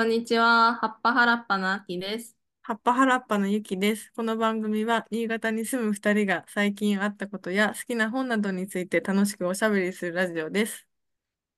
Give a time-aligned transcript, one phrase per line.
[0.00, 0.76] こんにちは。
[0.76, 2.34] 葉っぱはらっぱのあきです。
[2.62, 4.10] 葉っぱはらっぱのゆきです。
[4.16, 10.88] この番組は新潟に住む二人が最近あったことや好きな本などについて楽しくおしゃべりするラジオです。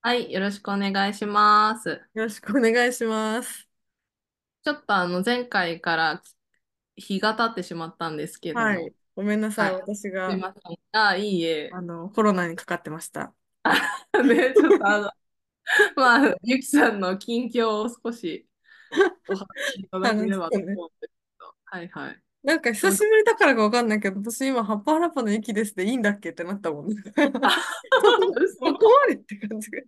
[0.01, 1.89] はい、よろしくお願いします。
[2.15, 3.69] よろしくお願いします。
[4.65, 6.23] ちょっとあの前回から
[6.97, 8.91] 日が経ってしまったんですけどはい、も。
[9.15, 9.73] ごめんなさい。
[9.73, 9.83] はい。
[9.83, 10.79] 私がすいません。
[11.01, 11.71] あ、いいえ。
[11.73, 13.33] あのコロナにかかってました。
[14.21, 15.11] ね、ちょっとあの、
[15.97, 18.49] まあ、ゆきさんの近況を少し
[19.29, 20.77] お話しいただければとね。
[20.77, 21.57] 思うんですけど。
[21.67, 22.23] はいはい。
[22.43, 26.95] なんか久しぶりだからかわかんないけど、私今、葉っぱはらっぱのゆきですでいいんだっけってなったもんね。
[28.59, 29.83] そこまでって感じが。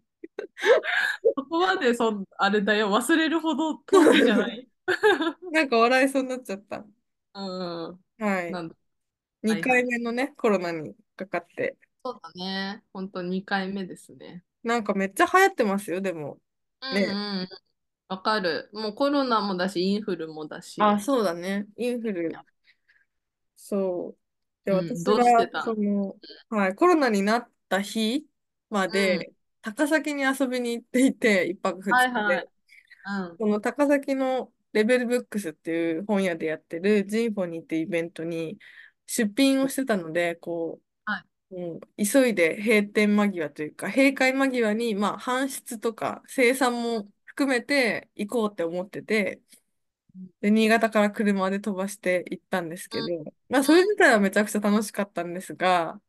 [1.36, 4.68] そこまでそあれだよ、忘れるほど遠いじゃない？
[5.52, 6.86] なんか笑いそうになっちゃった。
[7.34, 7.40] う
[7.92, 8.04] ん。
[8.18, 8.52] はい。
[8.52, 8.76] なんだ。
[9.44, 9.80] は2いはい。
[9.80, 11.78] 回目のね、コロナにかかって。
[12.04, 12.82] そうだね。
[12.92, 14.44] 本当2回目ですね。
[14.64, 16.38] なんかめっちゃ流行ってますよ、でも。
[16.80, 17.06] うね。
[17.06, 17.12] んう
[17.44, 17.48] ん。
[18.08, 18.70] わかる。
[18.72, 20.80] もうコロナもだし、インフルもだあ、し。
[21.00, 21.66] そうだね。
[21.76, 22.32] インフル。
[23.56, 24.14] そ
[24.66, 24.70] う。
[24.70, 25.58] で、うん、どうしてた？
[25.60, 26.16] のその、
[26.50, 28.26] はい、コロナになった日
[28.70, 28.90] まうん。
[28.90, 32.18] で、高崎に遊びに行っていて、一泊二日で。
[32.18, 32.48] はいはい。
[33.30, 33.36] うん。
[33.38, 38.58] その高崎のレベルブックスっていう本屋でやってるジンフォニーっていうイベントに
[39.06, 40.78] 出品をしてたので、こは
[41.56, 41.60] い。
[41.62, 49.40] う、うん、急いで閉店間際というか、閉会間際に、まあ、搬出とか生産も含めて行こうって思ってて、
[50.40, 56.00] で、新潟から車で飛ばして行ったんですけど、まあ、それ自体はめちゃくちゃ楽しかったんですが、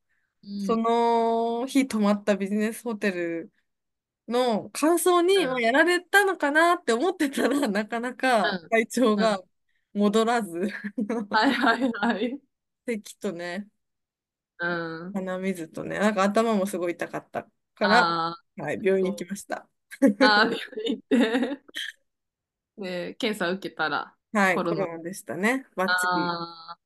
[0.58, 0.86] そうん。
[1.62, 3.54] の日泊まったビジネスホテル
[4.28, 5.62] の感想に、まあ、うん。
[5.62, 8.72] やられたのかなって思ってたら、 なかなかうん。
[8.72, 9.50] 体調がうん。
[9.94, 10.70] 戻らず、
[11.30, 12.40] はいはいはい。
[12.86, 13.68] 咳とね、
[14.60, 14.68] う
[15.10, 15.14] ん。
[15.14, 17.44] 鼻水とね、なんか頭もすごい痛かった
[17.76, 19.26] から、はい、病院行き。
[19.26, 19.68] ました。
[20.20, 20.58] ああ、病
[20.88, 21.76] 院行って。
[22.78, 24.86] で、検査受けたらはい、コロナ。
[24.86, 25.66] コロナでしたね。
[25.76, 26.12] バッチリ。
[26.14, 26.80] ああ。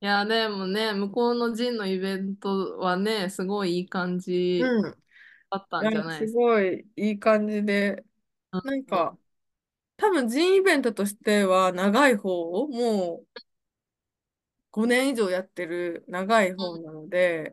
[0.00, 5.02] いや、でもね、向こうのジンのイベントはね、すごいいい感じうん。
[5.50, 6.40] だったんじゃないすですか。
[6.40, 8.04] ごいいい感じで。
[8.50, 9.18] なんか、
[9.96, 13.40] 多分人イベントとしては長い方、もう
[14.72, 17.52] 5年以上やってる長い方なので、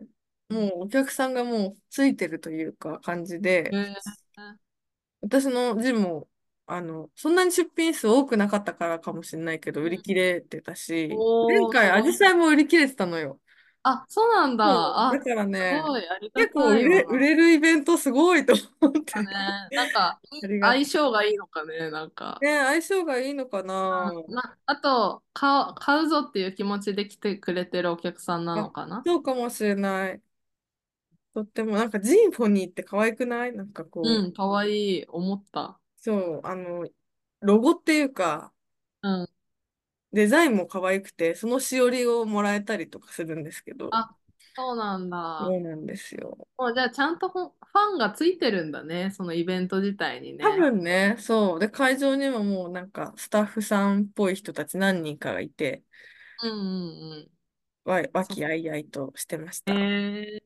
[0.49, 3.71] もうお客さんがもうついてるというか感じで、
[5.21, 6.29] 私のジムも、
[6.65, 11.09] あの、そんなに出品数多くなかったからかもしれないけど、売り切れてたし、
[11.47, 12.35] 前お回アジサイー。
[12.35, 13.39] も売り切れてたのよ。
[13.83, 14.65] あ、そうなんだ。
[14.65, 14.71] そ
[15.07, 15.09] う。
[15.09, 17.17] だあ、からね、すごい、ありが結構売れ、売。
[17.19, 19.13] れるイベントすごいと思って。
[19.13, 19.29] だね。
[19.75, 22.41] なんか、い ありがと相性がいいのかね、なんか。
[22.41, 22.45] う。
[22.45, 29.03] ね、相性がいいのかなうん、ま、あと、買う、買うぞっていう気持ちで来てくれてるお客さんなあ、のかな？
[29.05, 30.21] そうかもしれない。
[31.33, 33.53] とっても、なんかジンフォニーって可愛くない？
[33.53, 35.79] なんかこう、うん、かわいい、思った。
[35.97, 36.87] そう、あの、
[37.41, 38.53] ロゴっていうか、
[39.01, 39.29] うん。
[40.13, 44.17] デザインも可愛くて、そのしおりをもらえたりとかするんですけど、あ、
[44.55, 45.19] そうなんだ。
[45.39, 46.47] そうなんですよ。
[46.57, 50.55] もうじゃあ、ちゃんとファンがついてるんだね、そのイベント自体に多ね。
[50.55, 51.59] 分ね、そう。
[51.59, 55.83] で、会場にももうなんかスタッフさんっぽい人たち何人かがいて、
[56.41, 57.31] うんうんうん。
[57.83, 59.85] わ、和そ、気あいあいとしてましえた。
[60.41, 60.43] ー、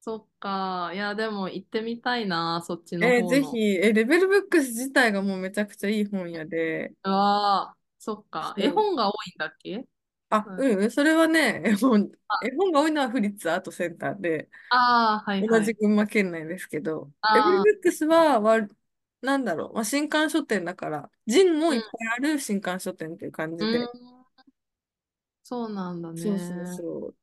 [0.00, 0.92] そっか。
[0.94, 3.24] いや、でも行ってみたいな、そっちのえー。
[3.26, 8.54] ぜひ、えレベルブックス自体がもうめちゃくちゃいい本屋で、うわあ、そっか。
[8.58, 9.86] 絵本が多いんだっけ？
[10.30, 10.58] あ、うん。
[10.58, 15.74] うん、それはね、絵本、あ絵本が多いのはフリッツアートセンターで、あー、はい同じはい。
[15.74, 18.58] 群馬県内ですけど、レベルああ、ブックスは、わ
[19.22, 23.88] なんだろう、まあ、新刊書店だから、ジンもうん、いっぱいある新刊書店っていう感うじで、ん、
[25.42, 26.66] そうなんだそうそうね。
[26.66, 27.16] そう。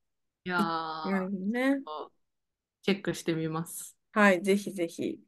[0.46, 1.84] いやー、ね。
[2.84, 3.98] チェックしてみます。
[4.14, 5.20] はい、ぜひぜひ。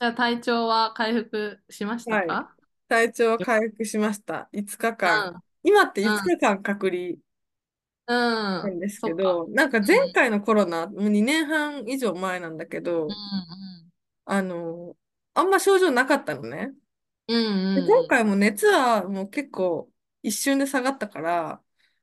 [0.00, 2.28] じゃあ体調は回復しましたはい。
[2.94, 4.48] か体調はよ回復しました。
[4.52, 5.32] 5日間。
[5.32, 7.14] うん、今って5うん、日間隔離
[8.06, 8.16] うん。
[8.62, 9.00] なんです。
[9.02, 13.92] けど、なんか前うん、回のコロナ、もう2年半以上前なんだけうど、ん、
[14.24, 14.96] あの、
[15.34, 16.74] あんま症状なかったのね。
[17.28, 17.40] うん、う
[17.74, 19.90] で、今回も熱はもう結構
[20.22, 21.62] 一瞬で下がったから、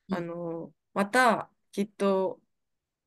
[0.10, 2.42] うん、あの、またきっと、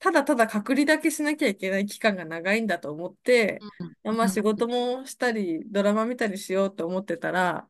[0.02, 3.64] ただただ隔離だけしなきゃいけない期間が長いんだと思って、
[4.04, 7.68] うん、まあ仕うん、事もしたり、ドラマ見たりしようと思ってたら、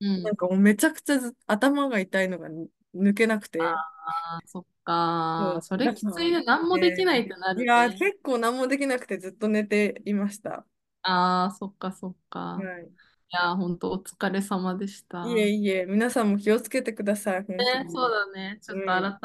[0.00, 0.22] うん。
[0.22, 2.48] なんかもうめちゃくちゃず頭が痛いのが
[2.94, 5.58] 抜けなくて、ああ、そっか。
[5.62, 6.42] それきついね。
[6.44, 7.98] 何もできないね、ってないやー、るね。
[7.98, 10.66] 結構何もできなくてずっと寝ていました。
[11.02, 12.40] ああ、そっかそっか。
[12.56, 12.90] はい。
[13.32, 15.50] いやー、ほんとお疲れ様でしいえた。
[15.50, 18.10] いえ、皆さんも気をつけてください、本当ね、そうに。
[18.10, 18.58] だね。
[18.62, 19.20] ちょっと改うん。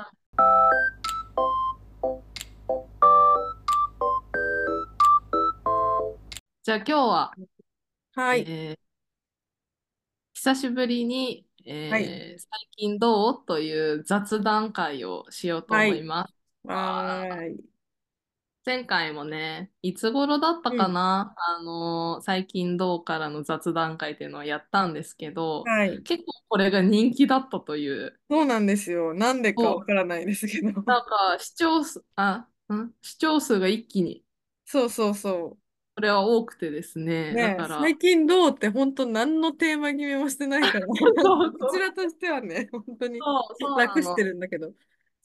[6.65, 7.35] じゃあ今日は、
[8.15, 8.41] はい。
[8.49, 8.77] えー
[10.33, 11.47] 季久しぶりに、
[11.89, 12.05] はい。
[12.05, 13.45] えー最近どう？
[13.45, 15.91] という雑談会をしようとはい。
[15.91, 16.33] 思います。
[16.67, 17.57] はい。
[18.65, 20.77] 前回もね、いつ頃だったうん。
[20.77, 26.01] かなあのー最近どうからの雑談会っていうのをやったんですけど、はい。
[26.03, 28.19] 結構これが人気だったという。
[28.29, 29.13] そうなんですよ。
[29.13, 30.83] なんでかわからないですけど。
[30.85, 32.91] なんか視聴数、あ、ん？
[33.01, 34.23] 視聴数が一気に、
[34.65, 35.57] そうそうそ
[35.95, 36.99] これは多くてです
[37.31, 37.33] う。
[37.33, 40.87] ね、だねえ、から、最近どうって本当何のテーマ決めもしてないから、
[41.21, 44.25] そうこちそうらとしてはね、本当にそう、そうな楽しての。
[44.25, 44.73] るんだけど。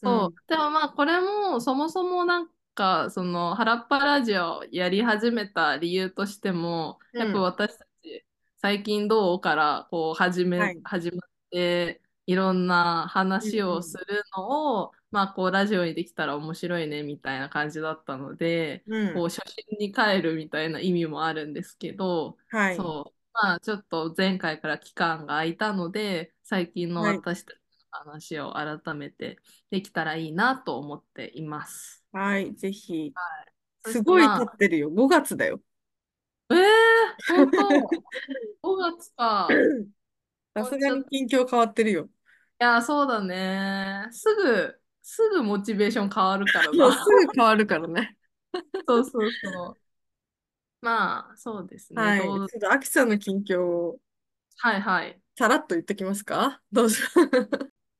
[0.02, 0.30] うそう。
[0.30, 0.40] ん。
[0.48, 7.50] でもまあ、これも、そもそもなんか、その、原っぱラジオやり始めた理由としても、やっぱうん。
[7.52, 8.24] 私たち、
[8.58, 10.82] 最近どうから、こう、始め、はい。
[10.84, 13.08] 始まって、いろんな
[13.40, 13.82] うん話をうん。
[13.82, 19.14] するのを、まあ、こう、ラジオにできたら面白いね、みたいな感じだったので、うん。
[19.14, 22.76] こう、初心に帰るみたいな意味もあるんですけど、はい。
[22.76, 23.18] そう。
[23.32, 27.16] まあ、ちょっと前回から期間が空いたので、最近のはい。
[27.16, 27.56] 私たち
[27.92, 29.38] の話を改めて、
[29.70, 32.04] できたらいいなと思っています。
[32.12, 32.54] はい。
[32.54, 33.12] ぜひ。
[33.82, 34.90] そしすごい経ってるよ。
[34.90, 35.60] 5月だよ。
[36.50, 36.56] えー、
[37.34, 37.58] 本当、
[38.62, 39.48] 5月か。
[40.54, 42.08] さすがに近況変わってるよ。
[42.60, 44.06] や、そうだね。
[44.12, 44.79] すぐ、
[45.12, 47.04] すぐモチベーション変わるからもうすな。
[47.04, 48.16] ぐ変わるからね。
[48.86, 49.80] そうそうそう。
[50.80, 52.12] まあ、そうですね。
[52.12, 52.34] はい。
[52.46, 54.00] ちょっと、アキさんの近況を
[54.58, 55.20] はいはい。
[55.36, 56.62] さらっと言ってきますか？
[56.72, 56.96] どうぞ。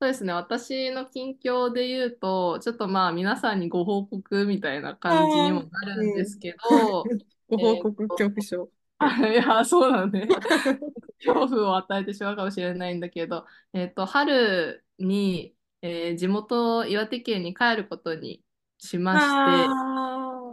[0.00, 0.32] そうですね。
[0.32, 6.22] 私の近況で言うと、ちょっとまあ、皆さんにご報告みたいなあ感じにあ、もなるんうん。
[6.22, 7.14] ですけど、
[7.48, 8.70] ご報えーっ告恐怖と、症。
[8.98, 9.34] はい。
[9.36, 10.28] や、そうだね。
[11.24, 18.44] 恐怖を与えてしまうかもしれないんだけど、えっと、春に、えー地元岩手県に帰ることに
[18.78, 19.78] しまして、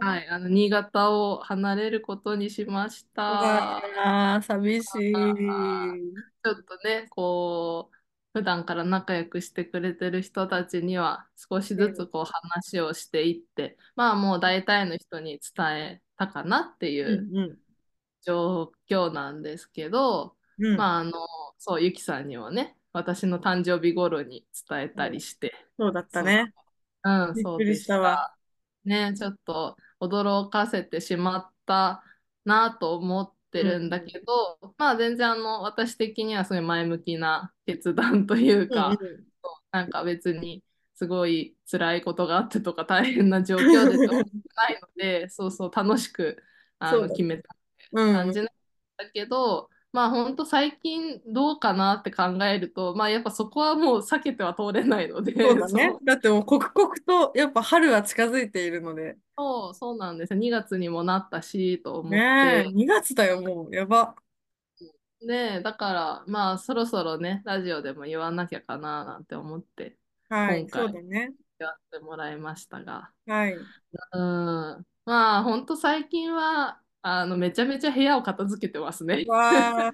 [0.00, 3.90] はい、あの新潟を離れることにしましあ、た。
[3.96, 6.18] ああ、寂しあい。
[6.18, 7.96] ーちょっとね、こう、
[8.34, 17.58] 普段から仲良くしてくれてる人たちには少しうん、ずつこう話をしていって、まあもう大体の人に伝えたかなっていうん、ううん、
[18.22, 20.76] 状況なんですけど、うん。
[20.76, 21.12] まああの、
[21.58, 26.52] そう、ゆきさんにはね、私の誕生日頃に伝えたうんりして、そうだったね。
[27.04, 28.22] うん、びっくりそうでしたわ。
[28.24, 28.38] した。
[28.84, 32.02] ね、ちょっと驚かせてしまった
[32.44, 39.28] なと思ってうん、るんだけど、まあ全然あの、私的にはすごい前向きな決断といううん、うか、ん。
[39.72, 40.64] なんか別に
[40.94, 46.42] すごい辛いことがあってとか大変な状況でって思ってないので、そうそう楽しく
[46.80, 46.96] あ。
[46.98, 47.56] の決めた
[47.92, 48.22] うん、うん。
[48.22, 48.48] 感じなん
[48.96, 55.96] だけど、まあ本当最近どうかなって考えると、まあやっぱそこはもう避けては通れないので、そうだね。
[56.06, 56.94] だってもう刻々
[57.32, 59.16] とやっぱ春は近づいているので。
[59.36, 60.38] そう、そうなんですよ。
[60.38, 63.74] 2月にもなったしと思っねえ、て、2月だよ、もう。
[63.74, 64.14] やば。
[65.22, 69.98] ね、だからまあそろそろね、ラジオでも言わなきゃかななんて思って、
[70.28, 71.32] はい、今回そうだね。
[71.58, 73.56] やってもらいましたが、はい。
[74.12, 76.80] うん、まあ本当最近は
[77.20, 79.24] あのめちゃめちゃ部屋を片付けてますね。
[79.26, 79.92] わあ、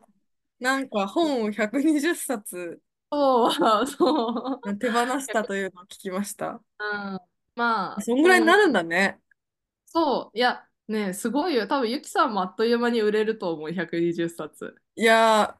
[0.61, 2.81] なんか本を120冊
[3.11, 4.79] そう、そう。
[4.79, 6.60] 手放したというのを聞きました。
[6.79, 6.84] う
[7.17, 7.20] ん、
[7.55, 9.20] まあ、そんぐらいにな本、るんだね。
[9.86, 11.67] そう、いや、ね、すごいよ。
[11.67, 14.74] 多分、ゆきさんもあっという間に売れると思う、120冊。
[14.96, 15.58] いや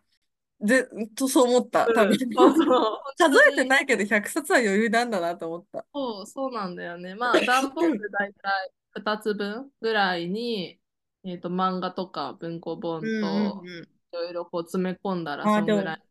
[0.61, 1.91] ー、ぜ、とそう思った。
[1.93, 2.13] 多分。
[2.13, 5.87] うん、そうそう、本数えてないけど100冊は余裕なんだなと思った。
[5.95, 7.15] そう、そうなんだよね。
[7.15, 10.81] まあ、段ボール大体2つ分ぐらいに、
[11.25, 13.11] えっと、漫画とか文庫う本ん
[13.47, 13.89] うんと、うん。
[14.13, 16.03] いろいろこう詰め込んだら、あー、でも、そんぐらい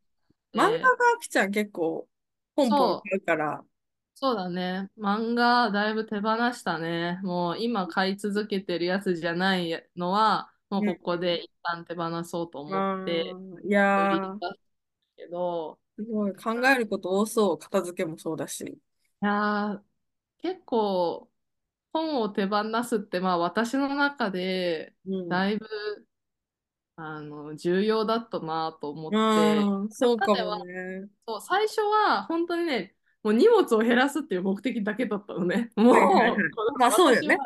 [0.56, 2.08] 漫画がきちゃん結構、
[2.56, 3.66] ポンポンそう、買うから。
[4.16, 4.90] そうだね。
[4.98, 7.20] 漫画だいぶ手放したね。
[7.24, 13.54] もう今買い続けてるやつじゃないのは、もううんここで一旦手放そうとう思ってん。
[13.56, 14.40] あー、いやー、
[15.18, 17.58] けど、すごい考えること多そう。
[17.60, 18.80] 片付けもそうだし。
[19.22, 19.84] いやー、
[20.40, 21.32] 結構
[21.94, 25.30] 本を手放すって、まあ私の中でうん。
[25.30, 25.68] だいぶ
[26.96, 29.18] あの重要だったなと思って、
[29.92, 31.10] そうかも今まではね。
[31.28, 35.72] そう最初は本当にね、もう荷物を減らすっていう目的だけだったのね。
[35.78, 36.34] もう、はい。
[36.78, 37.38] まあそうよね。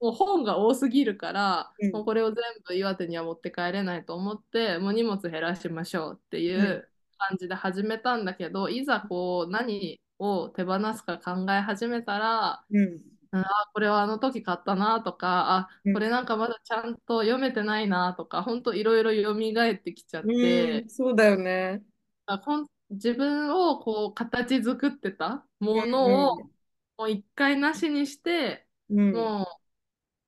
[0.00, 1.92] もう本が多すぎるから、うん。
[1.92, 6.62] もうこれを全部岩手には持って帰れないと思って、もう荷物減らしましょうっていうん。
[6.62, 13.00] う感じで始めたんだけど、いざこう何を手放すか考え始めたら、うん。
[13.34, 15.94] うんあ、これはあの時買ったなとか、あ、うん。
[15.94, 21.82] これなんかまだちゃんと読めてないなとか、本当いろいろ蘇ってきちゃっうん、て、そうだよね。
[22.26, 26.50] あ、こん自分をこう形作ってたうものをん
[26.98, 28.98] もう一回なしにして、うん。
[29.08, 29.16] うん。
[29.16, 29.46] もう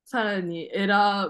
[0.04, 0.88] さらに選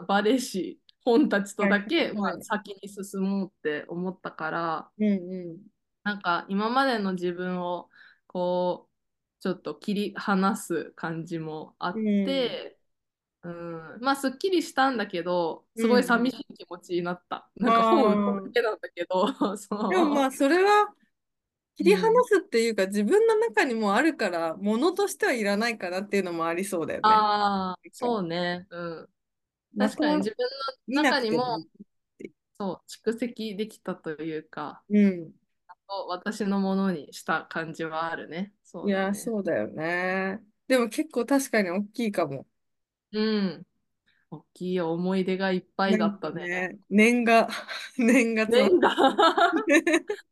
[0.09, 2.43] ばれし本たちとはいだけ、まあ、はい。
[2.43, 5.09] 先に進もうって思ったからうん
[5.55, 5.59] う
[6.05, 7.91] なんか今までの自分を
[8.27, 8.86] こう
[9.47, 11.99] ちょっと切り離す感じもあん。
[11.99, 12.57] っうん。
[12.65, 12.79] て、
[13.43, 16.33] うん、まあすっきりしたんだけどうすごい寂ん。
[16.33, 17.51] しい気持ちになった。
[17.63, 18.63] あなんか本売っただけあ。
[18.63, 19.27] なんだけど
[19.89, 20.95] でもまあ、そそれは
[21.77, 27.29] 切う、り離うん、すっていうか、自分の中にもあるから、ものとしてはいらないかなっていうのもありそうだよね。
[27.33, 29.09] ああそうね、うん、
[29.79, 30.49] 確かに自分
[30.89, 31.65] の中にも。
[32.61, 35.33] そう蓄積できたというかうん。
[36.09, 38.55] 私のものにした感じはあるね。
[38.83, 39.15] いや、そうだね。
[39.15, 40.41] そうだよね。
[40.69, 42.47] でも結構確かに大きいかも。
[43.13, 43.67] うん。
[44.31, 46.49] 大きい思い出がいっぱいだったね。
[46.49, 47.49] かね、念が、
[47.99, 48.91] 念が詰まっ年が
[49.67, 50.07] て。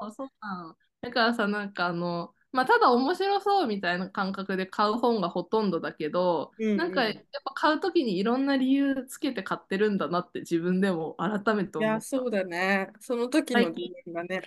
[0.00, 0.76] そう、そうなの。
[1.00, 7.26] だからさ、なんかあの、まあ、ただ面白そうみたいな感覚で買う本がほとんどだけど、うんなんかやっうん。
[7.44, 12.20] ぱ買うときにいろんな理由つけて買ってるんだなって自分でも改めていや、思った。
[12.20, 12.92] そうだね。
[13.00, 14.42] その時の自最近、分がね、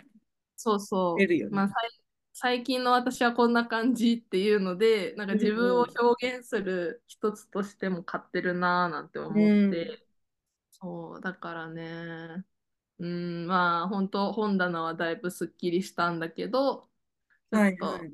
[0.63, 1.23] そうそう。
[1.23, 1.53] 出るよね。
[1.55, 1.89] まあ、最
[2.35, 9.33] 最近の私はこんな感じっていうので、なんかうん自分をう表現する一つとしても買ってるなぁなんてん。
[9.33, 9.83] 思っうん。
[9.89, 10.07] て、
[10.71, 12.45] そう、だからね、
[12.99, 16.89] うん、まあ本当本棚はだいぶすっきりしたんだけど、
[17.51, 18.13] ちょっとはいはい。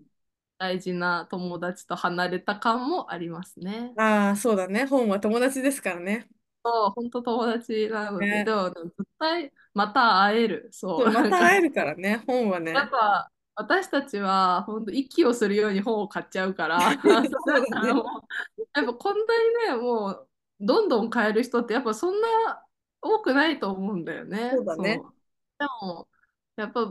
[0.60, 3.98] 大事な友達と離れた感もありますね。
[3.98, 4.86] ああ、そうだね。
[4.86, 6.28] 本は友達ですからね。
[6.72, 8.46] そう、本当友達なので、でね。
[8.46, 10.70] も絶対また会える。
[10.72, 12.24] そう、そう、また会えるからね。
[12.28, 12.74] 本はね。
[12.74, 17.68] やっぱ私たちは本当息をするように本を買っちゃうからそうね。
[18.74, 20.28] やっぱこんなにねもう
[20.62, 22.64] どんどん買える人ってやっぱそんな
[23.02, 24.52] 多くないと思うんだよね。
[24.54, 25.02] そうだね。
[25.02, 25.14] そう
[25.60, 26.08] でも
[26.56, 26.86] やっぱ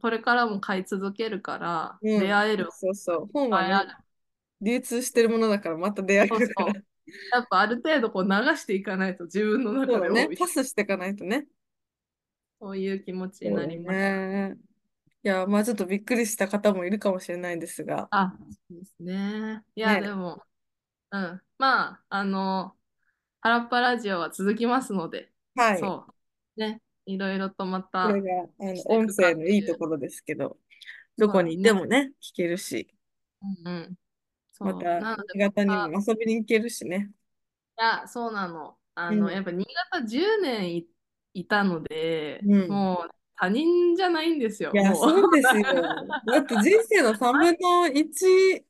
[0.00, 2.20] これからも買い続けるからうん。
[2.20, 3.28] 出会えるそうそう。
[3.32, 3.96] 本はね。
[4.60, 6.72] 流通してるものだからまた出会えそうるから。
[6.72, 6.82] そう。
[7.32, 9.86] やっぱある程度こう流していかないと自分の中。
[9.86, 11.46] でもみたいなパスしていかないとね。
[12.60, 14.04] そういう気持ちになりました。
[14.16, 14.56] ね。
[15.22, 18.08] いや、まあちょっとびっくりした方もいるかもしれないですが。
[18.10, 18.32] あ、
[18.68, 19.62] そうですね。
[19.74, 20.14] いや、でね。
[20.14, 20.42] も、
[21.10, 21.42] うん。
[21.58, 22.76] まあ、あの、
[23.40, 25.78] ハラッパラジオは続きますので、はい。
[25.78, 26.06] そ
[26.56, 26.60] う。
[26.60, 26.80] ね。
[27.06, 29.76] いろいろとまたこれが、あの、音声のいいと。
[29.76, 30.58] ころですけど、
[31.18, 31.86] どこにいてそうだね。
[31.86, 32.88] もね、聞けるし、
[33.64, 33.96] うんうん。
[34.58, 34.70] そう。
[34.72, 35.00] また、
[35.34, 37.10] 新潟にも遊びに行けるしね。
[37.78, 38.78] いや、そうなの。
[38.94, 39.44] あの、やっうん。
[39.44, 40.88] ぱ新潟10年い、
[41.34, 42.66] いたので、うん。
[42.66, 44.94] もう他人じゃないんですよ、いや。
[44.94, 45.64] そうですよ。
[46.26, 48.64] だって人生の3分の1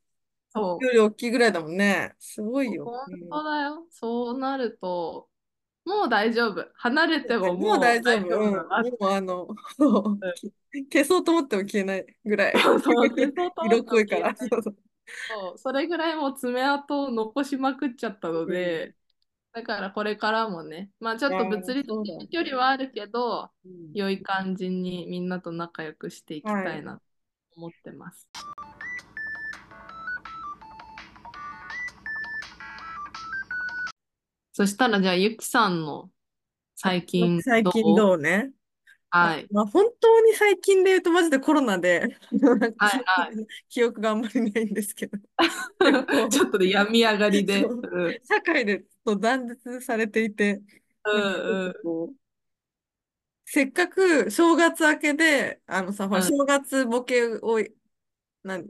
[0.53, 2.15] そより大きいぐらいだもんね。
[2.19, 2.75] すごいう。
[2.75, 2.85] よ。
[2.85, 3.21] 本うん。
[3.31, 3.87] 当だよ。
[3.91, 5.29] そうなると、
[5.85, 6.71] もう大丈夫。
[6.77, 8.41] 離れてももう大丈夫。
[8.41, 8.57] も
[9.01, 9.49] うあの、
[10.93, 12.55] 消そうと思っても消えないぐらい。
[13.67, 14.37] 色濃いから。
[14.37, 14.77] そうそう。
[15.29, 18.55] そう、それぐらいもう爪痕を残しまくっちゃったのうん。
[18.55, 18.95] で、
[19.53, 21.91] だからこれからもね、まあちょっと物理的。
[22.19, 23.93] な距離はあるけど、うん。
[23.95, 26.65] 良い感じにみんなと仲良くしていきはい。
[26.65, 27.03] たいなと
[27.57, 28.27] 思ってます。
[34.53, 36.11] そしたらじゃあゆきさんの
[36.83, 38.51] あ、最近最近どうどうね？
[39.21, 39.51] あ、はい。
[39.51, 42.19] まあ、本当に最近で言うとマジでコロナで、
[42.79, 43.37] はい記憶はい。
[43.37, 45.19] が、記憶があんまりないんですけど、
[46.31, 47.69] ちょっとで病み上がりで。
[47.69, 48.21] そう、うん。
[48.25, 50.63] 社会でと断絶されていて、
[51.05, 51.25] うなん
[51.67, 51.73] うん。
[51.73, 52.17] とこう、
[53.45, 57.61] せっかく正月明けで、あのさ、正うん月ボケを、
[58.45, 58.69] なん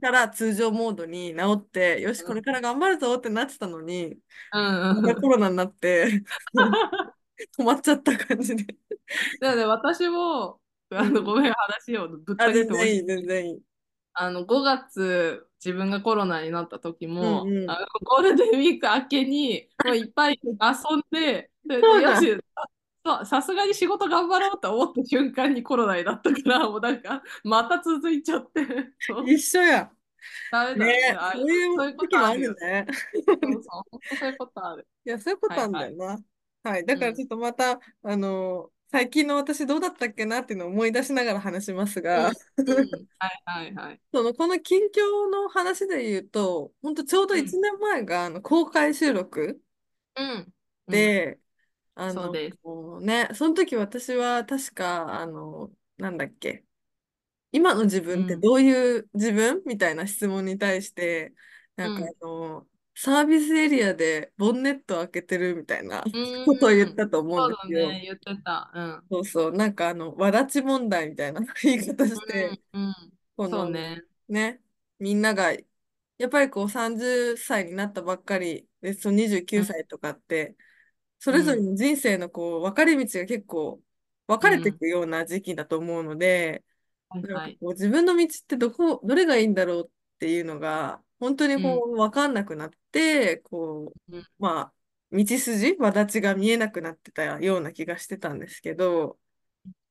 [0.00, 4.20] から通常モードに直って、よし、これから頑張るぞってなってたのに、
[4.52, 5.02] うんうん。
[5.02, 6.24] またコロナになって、
[7.58, 8.76] 止まっちゃった感じで。
[9.40, 11.24] なので私も、あの、うん。
[11.24, 13.62] ごめん、話をぶったあ、切って申し全然いい、全然いい。
[14.14, 17.70] あの、5月、自分がコロナになった時も、うんうん。
[17.70, 20.50] あの、ゴールデンウィーク明けに、もういっぱい遊
[20.96, 21.50] んで、
[23.02, 28.66] ささすがに仕事頑張ろうと思った瞬間にコロナになったから、もうなんか、また続いちゃって、
[29.26, 29.90] 一緒や。
[30.50, 30.92] ダメだね。
[30.92, 32.86] ね、あ、そういうことあるよね。
[33.24, 33.38] そう
[34.18, 34.86] そう、いうことある。
[35.04, 36.18] いや、そういうことあるんはいはい。
[36.62, 36.84] はい。
[36.86, 36.98] だうん。
[36.98, 42.26] からちょっとまた、あの、最近の私どうだったっけなっていうのを思い出しながら話しますうん。
[42.26, 42.30] が、
[42.66, 42.88] うん。
[43.18, 44.00] はいはいはい。
[44.12, 47.56] その、この近況の話で言うと、本当ちょうど1うん。
[47.60, 49.62] 年前があの公開収録
[50.16, 50.54] うん。
[50.86, 51.14] うん。
[51.14, 51.40] で、
[51.94, 56.66] あの、そね、その時私は確か、あの、なんだっけ、
[57.52, 58.42] 今の自分ってうん。
[58.42, 59.62] どういう自分？
[59.66, 61.34] みたいな質問に対して、
[61.76, 62.12] なんかうん。
[62.22, 62.68] あの、
[63.02, 66.94] サービスエリアでボンネット開けてるみたいなうことを言っん。
[66.94, 67.96] たと思うんそうですよ。
[67.96, 68.02] だね。
[68.04, 68.70] 言ってた。
[68.74, 69.10] うん。
[69.10, 72.86] そうそう、なんかあの、わだち問題みたいな言い方して、うん。
[72.86, 72.94] うん。
[73.36, 74.02] このそうね。
[74.28, 74.62] ね、
[74.98, 79.66] みんなが、やっぱりこう30歳になったばっかりで、そう29うん。
[79.66, 80.56] 歳とかって、
[81.20, 81.62] それぞれうん。
[81.62, 83.82] の人生のこう分かれ道が結構
[84.28, 84.78] 分かれていうん。
[84.78, 86.64] くような時期だと思うので、
[87.08, 87.30] はいはい。
[87.32, 91.62] なんかこう自分の道ってどこ、どれがいいんだろうっていうのが本当にうん。
[91.62, 94.74] こう分かんなくなって、こうまあ、
[95.12, 99.20] 道筋、轍が見えなくなってたような気がしてたんですけど、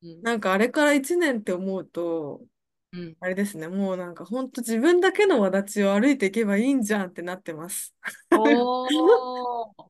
[0.02, 0.24] うん。
[0.24, 2.42] なんかあれから1年って思うと、
[2.92, 3.16] うん。
[3.22, 7.96] あれですね、もうなんか本当自分だけの轍を歩いていけばいいんじゃんってなってます。
[8.32, 9.90] おー。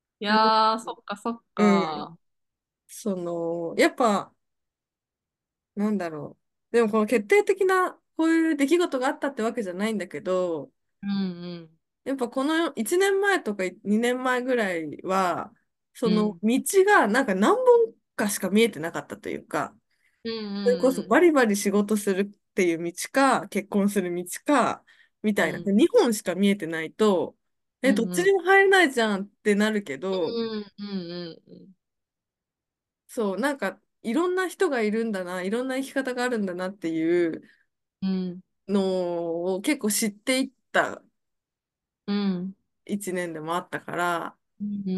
[0.20, 2.12] いもやー、そっかそっう、うか。
[2.12, 2.18] ん。
[2.88, 4.34] その、やっぱ、
[5.74, 6.36] なんだろ
[6.70, 6.72] う。
[6.76, 10.72] でもこの決定的なこういう出来事があったってわけじゃないんだけど、
[11.06, 11.78] うんうん。
[12.04, 15.52] やっぱこの1年前とか2年前ぐらいは、
[15.94, 16.40] そのうん。
[16.42, 17.64] 道がなんか何本
[18.16, 19.76] かしか見えてなかったというか、
[20.24, 24.84] うんそれこそうんバリバリ仕事するっていう道か、結婚する道か、
[25.22, 25.58] みたいな。
[25.58, 25.68] うん。
[25.72, 27.36] 2本しか見えてないと、
[27.82, 28.22] え、どっちうん。
[28.22, 31.68] うんにも入れないじゃんってなるけど、うんうんうん。
[33.08, 37.42] そう、なんかいろんな人がいるんだな、いろんな生き方があるんだなっていう
[38.02, 38.40] うん。
[38.68, 41.02] のを結構知っていった
[42.06, 42.56] うん
[42.86, 44.92] 1年でもあったから、うんう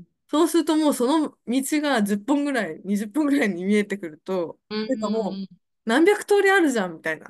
[0.00, 5.48] んそうするともうその道が10本ぐらい、20本ぐらいに見えてくると、うんなんかもううん
[5.86, 7.26] 何百通りあるじゃんみたいな。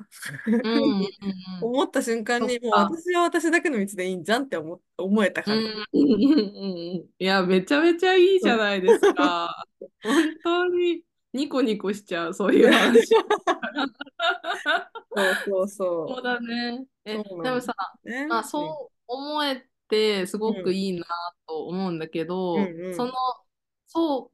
[0.47, 1.09] うんうん
[1.61, 2.79] 思った瞬間にもうか。
[2.89, 5.65] 私は私だけの道でいいんじゃんって思、思えた感じ。
[5.65, 9.65] うんうんうんうんいや、めちゃめちゃいいじゃないですか。
[10.01, 11.03] 本当に
[11.35, 13.09] ニコニコしちゃう、そういう話。
[15.15, 16.85] そうそうそそうだね。
[17.05, 17.17] う。
[17.17, 17.73] そえ、ででもさ、
[18.03, 18.25] すね。
[18.27, 18.79] まあ、うん。
[18.83, 20.79] そう思えてすごくうん。
[20.79, 21.05] いいな
[21.47, 22.81] と思うんだけど、うん。
[22.81, 23.15] うその、ん。
[23.87, 24.31] そ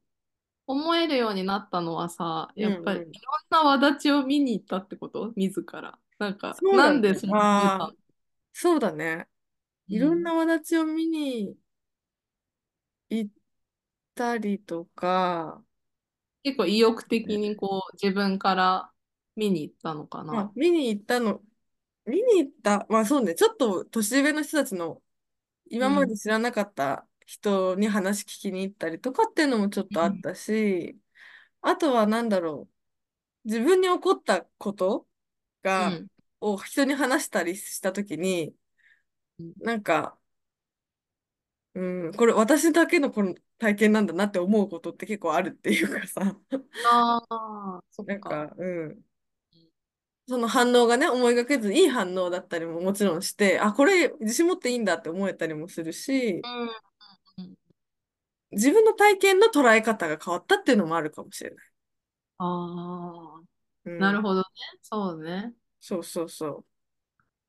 [0.66, 2.64] 思えるようになったのはさ、うん。
[2.64, 5.32] やっぱりいうんろんな轍を見に行ったってこと？
[5.36, 5.98] 自ら。
[6.18, 6.90] なんか、そうだね。
[6.90, 7.94] なんでそう思えああ、たの
[8.52, 9.28] そうだね。
[9.88, 10.42] いろんなうん。
[10.60, 11.56] 轍を見に
[13.10, 13.32] 行っ
[14.14, 15.64] たりとか、
[16.42, 18.92] 結構意欲的にこう自分から
[19.36, 20.52] 見に行ったのかまあ、な。
[20.54, 21.42] 見に行ったの、
[22.06, 25.02] 見に行った、まあそうね、ちょっと年上の人たちの
[25.70, 26.18] 今までうん。
[26.18, 30.22] 知らなかった人に話聞きに行ったりとかっていうのもちょっとあっうん。
[30.22, 30.98] たし、
[31.62, 32.68] あとは何だろ
[33.44, 35.08] う、自分に起こったこと
[35.62, 36.08] が、うん。
[36.40, 38.56] を人に話したりしたときに、
[39.38, 40.18] うんなんか、
[41.74, 46.36] うん、これ私だけのこの体験なんだなって思うことって結構あるっていうかさ、
[46.84, 48.12] ああ、そっか。
[48.12, 49.02] なんか、うん。
[50.28, 56.62] その反応がね、思いがけずいい反応だったりももちろんして、あ、これ自信持っていいんだって思えたりもするし、うん。
[56.66, 57.56] うん
[58.52, 61.66] 自分の体験の捉え方が変わったっていうのもあるかもしれない。
[62.38, 63.40] ああ、
[63.86, 63.98] うん。
[63.98, 64.46] なるほどね。
[64.82, 65.54] そうね。
[65.80, 66.66] そうそうそ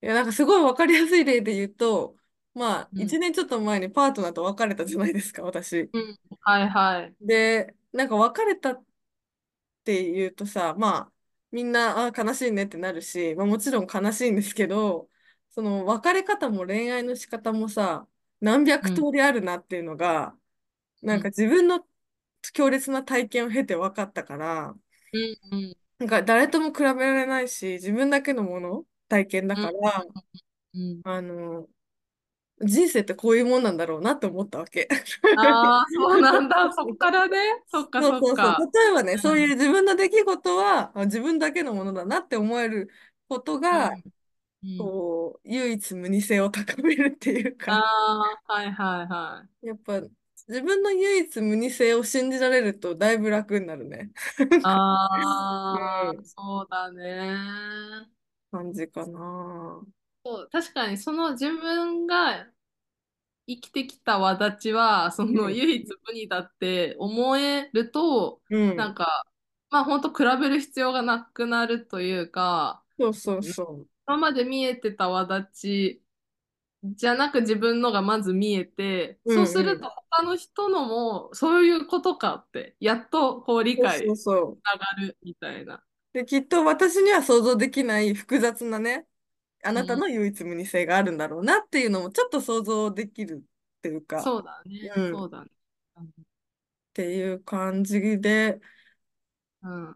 [0.01, 0.05] う。
[0.05, 2.15] いや、なんかすごいわかりやすい例で言うと、
[2.53, 3.03] まあ、うん。
[3.03, 5.91] 一年ちょっと前にパートナーと別れたじゃないですか、私。
[5.93, 6.17] うん。
[6.41, 7.15] はいはい。
[7.21, 8.85] で、なんか別れたっ
[9.83, 11.13] て言うとさ、まあ、
[11.51, 15.09] みんな、あ、悲しいねってなるし、まあもちろん悲しいんですけど、
[15.51, 18.07] その別れ方も恋愛の仕方もさ、
[18.41, 19.05] 何百通うん。
[19.13, 20.37] りあるなっていうのが、
[21.01, 21.29] なんかうん。
[21.29, 21.87] 自分の
[22.53, 24.75] 強烈な体験を経て分かったから、
[25.13, 25.37] うん。
[25.51, 25.77] うん。
[25.99, 29.65] なんか誰とも比べられないし、自分だけのもの、体験だうん。
[29.65, 30.05] から、
[30.75, 31.03] うん。
[31.03, 31.69] あの、
[32.65, 34.87] 人生ってこういうもんなんだろうなって思ったわけ。
[35.35, 36.71] ああ、そうなんだ。
[36.73, 37.37] そっからね。
[37.67, 38.51] そっかそうそうそう。
[38.51, 38.69] そっか。
[38.73, 39.55] 例えばね、そういううん。
[39.55, 42.89] 自分の出来事はあ自分だけのものだなって思える
[43.29, 44.03] ことが、うん。
[44.63, 44.93] うん。
[44.97, 47.79] こう、唯一無二性を高めるっていうか、あ
[48.47, 49.49] あ、はいはいはい。
[49.61, 50.01] やっぱ
[50.47, 54.11] 自分の唯一無二性を信じられるとだいぶ楽になるね。
[54.61, 58.09] ああ、 ん、そうだね。
[58.51, 59.85] 感じかな。
[60.25, 62.47] そう、確かにその自分が
[63.47, 68.77] 生きてきた轍は、そうん、の唯一無二だって思えると、うん。
[68.77, 69.25] なんか、
[69.69, 76.01] まあ本当比べる必要がなくなるというか、そうそううんそ今まで見えてた轍
[76.83, 79.33] じゃなく自分のがまず見えて、う。
[79.33, 79.63] うそうす。
[79.63, 84.59] ると他の人のもそういうことかって、やっとこう理そうそう解そう。
[84.61, 85.83] つながるみたいな。
[86.13, 89.07] で、きっと私には想像できない複雑なね、
[89.63, 95.49] あなたうん、の唯一無二性があるんだろうなっていうのもちょっと想像できるっていうか、そうだね、うん、っそうだね。
[96.93, 98.59] ていう感じで、
[99.63, 99.87] うん。
[99.87, 99.95] うん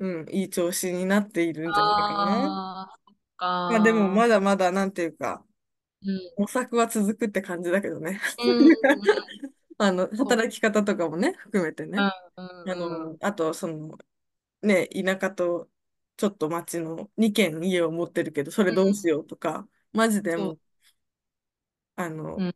[0.00, 2.98] うん、いい調子になっているんじゃないかな。
[3.38, 4.28] あまあでもまか。
[4.28, 5.44] だまだなんていうか、
[6.02, 6.20] うん。
[6.36, 8.20] 模索は続くって感じだけどね。
[8.38, 8.74] うん、 うん、
[9.78, 10.08] あの。
[10.08, 11.98] 働き方とかもね、含めてね。
[11.98, 13.96] あの、あと、その、
[14.62, 15.68] ね、田舎と
[16.16, 20.36] ちょっと町の2軒家を持ってるけど、それうん、どうしようとか、マジで。
[20.36, 20.60] もう、
[21.96, 22.54] あの、うん、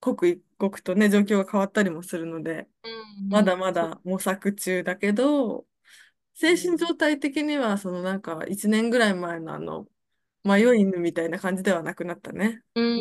[0.00, 3.28] 刻一刻とね、状況が変わったりもするので、うんうん。
[3.30, 3.72] まだま。
[3.72, 5.66] だ模索中だけど、
[6.34, 9.86] 精神うん状態的には、そのなんか1年ぐらい前のあの、
[10.44, 12.62] 迷い犬みたいな感じではなくなったね。
[12.74, 12.98] うん、う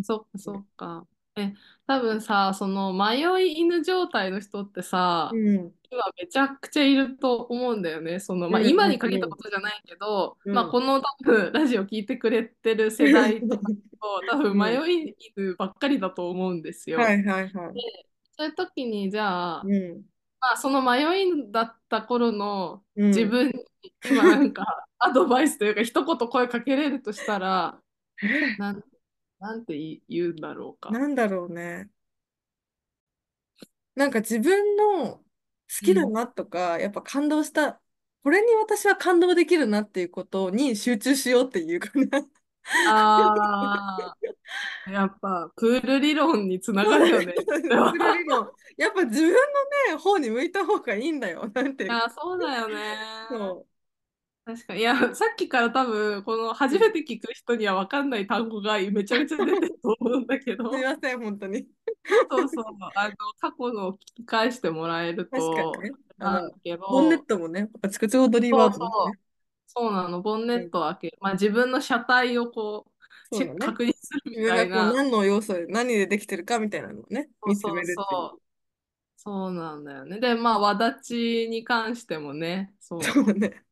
[0.00, 1.06] んそっかそっか。
[1.36, 1.52] え、
[1.86, 5.72] 多分さ、その迷い犬状態の人ってさ、うん。
[5.88, 8.18] 今めちゃくちゃいると思うんだよね。
[8.20, 10.70] その、まあ、うん今に限ったこうんとじゃないけど、まあ、うん。
[10.70, 13.70] この多分ラジオ聞いてくれてる世代とか
[14.00, 14.90] と多分迷うん。
[14.90, 16.98] い犬ばっかりだと思うんですよ。
[16.98, 17.82] はいはいはで、い。
[18.36, 20.02] そういう時にじゃあ、うん。
[20.40, 23.06] まあ、その迷いだった頃のうん。
[23.08, 23.52] 自分に
[24.10, 24.64] 今なんか
[24.98, 27.78] アドバイスというか一言声かけれるとしたら、
[28.22, 28.82] え、 なん、
[29.38, 30.98] なんて言うんだろうか。
[30.98, 31.90] なんだろうね。
[33.94, 35.22] なんか自分の好
[35.80, 35.92] うん。
[35.92, 37.80] きだなとか、やっぱ感動した、
[38.22, 42.26] これに私は感動できるなっていうことに集中しようっていうかな。
[42.84, 44.16] あ
[44.86, 46.84] あ、やっぱプール理論につな。
[46.86, 47.34] がるよね。
[47.44, 47.92] それは。
[47.92, 48.50] プロ理論。
[48.76, 49.36] やっぱ自分の
[49.92, 51.48] ね、方に向いた方がいいんだよ。
[51.54, 51.86] なんて。
[51.88, 52.96] ああ、そうだよね。
[53.28, 53.66] そ
[54.46, 54.80] 確かに。
[54.80, 61.68] いや、さっきから多分、この初めて聞く人には分かんない単語がめちゃめちゃ出てると思うんだけど、 すいません、本当に。
[62.30, 65.96] そうそう、あの、過去のを聞き返してもらえる確かにと、ね。
[66.18, 66.50] あの、
[66.88, 69.18] ボンネッど、トもね、あちこちオードリーワードね。
[69.66, 70.68] そう、なの、ボンネうん。
[70.68, 72.92] ットを開け、まあ自分の車体をこう、
[73.30, 73.56] ね。
[73.58, 78.28] 確認するみたいな、何の要素で何でできてるかみたいなのをね、見つめるっていう。
[78.28, 78.42] そう、
[79.16, 80.20] そうなんだよね。
[80.20, 83.65] で、まあ、わだちに関してもね、そう、そうだね。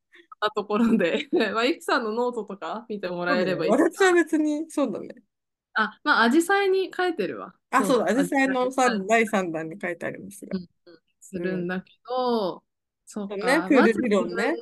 [0.44, 3.24] なところで まあ、ゆきさんのノートとか見ても。
[3.24, 3.70] らえればいい。
[3.72, 5.14] 私は別に、そうだね。
[5.74, 7.54] あ、まあ、アジサイに書いてるわ。
[7.70, 8.06] あ、そうだ。
[8.06, 10.56] アジサイの三第に3弾に書いてありますが。
[10.56, 11.42] うんうんすうん。
[11.42, 12.62] るんだけど、
[13.06, 14.54] そそうね、うか、プール理論ね。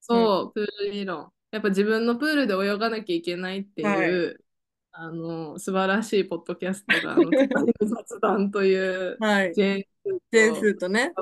[0.00, 1.32] そう、プール理論。
[1.50, 4.10] やっぱ自分のプールで泳がなきゃいけないってはい。
[4.10, 4.44] いう、
[4.92, 7.16] あの、素晴らしいポッドキャストが、
[7.86, 9.52] 雑談というはい。
[9.52, 11.12] ジェーンスと、ね。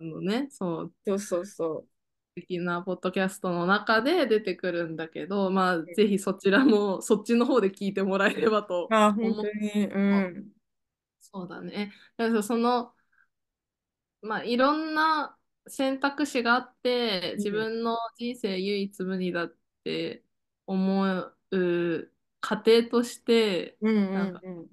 [0.00, 1.86] のね、そう、そうそうそ
[2.40, 5.86] 的なポッドキャストの中で出てくるんだけど、まあ、う。
[5.94, 9.44] ぜひそちらも、そっちの方で聞いてもらえればとあ、本思う。
[9.44, 10.52] 当に、うん。
[11.20, 11.92] そうだね。
[12.16, 12.92] だからその、
[14.22, 17.36] まあ、いろんな選択肢があって、うん。
[17.36, 20.24] 自分の人生唯一無二だって
[20.66, 21.36] 思う
[22.40, 24.66] 過程として、うんなんか、うん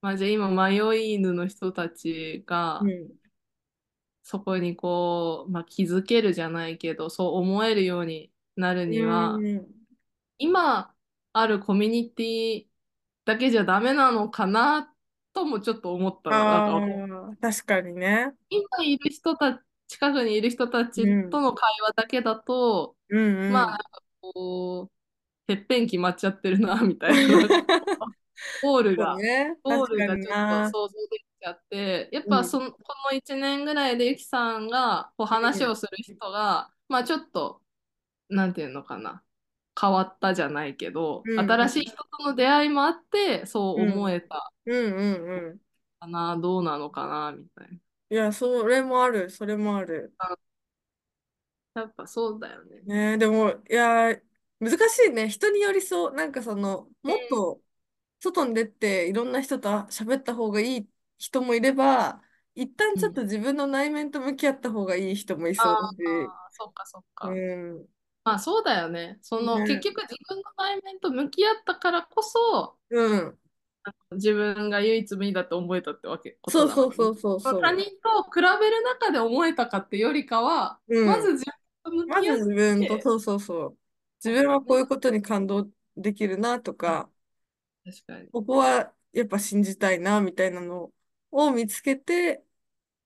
[0.00, 2.46] まあ、じゃあ今、迷い犬の人たちうん。
[2.46, 3.23] が、うん。
[4.24, 9.66] そこにこう、まあ、気づけるじゃないけど、そう思えるようになるうには、ん。
[10.38, 10.94] 今
[11.34, 12.66] あるコミュニティ
[13.26, 14.90] だけじゃダメなのかな
[15.34, 16.36] ともちょっと思ったの。
[16.36, 18.32] なん確かにね。
[18.48, 20.90] 今いる人たち、近くにいる人たうん。
[20.90, 23.52] ちとの会話だけだと、うんうん。
[23.52, 23.78] まあ
[24.22, 27.58] こう、てっぺん決まっちゃってるな、みたいな、なんか
[28.62, 29.58] ゴールが、ね。
[29.62, 30.78] ゴールがちょっと。
[30.78, 32.34] 想像できちゃって、やっうん。
[32.34, 32.78] ぱその、こ
[33.10, 35.60] の1年ぐらいでゆきさんがこううん。
[35.60, 37.62] 話をする人が、まあちょっと、
[38.30, 39.24] なんていうのかな、
[39.80, 41.24] 変わったじゃないけど。
[41.36, 43.92] 新しい人との出会いもあって、そううん。
[43.92, 45.60] 思えたうんうんうん。
[46.00, 47.78] かな、どうなのかな、みたいな。
[48.10, 49.28] いや、それもある。
[49.30, 50.14] それもある。
[50.18, 50.36] あ
[51.74, 52.84] やっぱそうだよね。
[52.84, 54.14] ねえ、でも、いや、
[54.60, 55.28] 難しいね。
[55.28, 56.12] 人によりそう。
[56.14, 57.62] なんかその、もっと
[58.20, 62.22] 外に出ていろんな人と喋った方がいい人もいれば、
[62.54, 63.04] 一旦うん。
[63.04, 66.36] ちょっと自分の内面と向き合った方がいい人もいそうだあし。
[66.46, 67.40] あ、そっかそっうか。
[67.82, 67.88] ん。
[68.24, 69.18] まあそうだよね。
[69.22, 69.88] その結ね。
[69.90, 73.38] 局自分の内面と向き合ったからこそうん。
[74.12, 76.84] 自分が唯一無二だって思えたってわけことそうだもんね。
[76.88, 80.96] そうそうそう他そ人と比べる中で思えたかってよりかは、う。
[81.00, 81.12] うん。
[81.12, 81.44] まず自
[81.84, 83.78] 分と向き合っ自分と、て、そうそうそう。
[84.22, 84.32] 自。
[84.32, 87.10] 分はこういうことに感動できるなとうんか、
[87.84, 88.30] 確かに。
[88.32, 90.94] ここはやっぱ信じたいなみたいなのを
[91.52, 92.44] 見つけて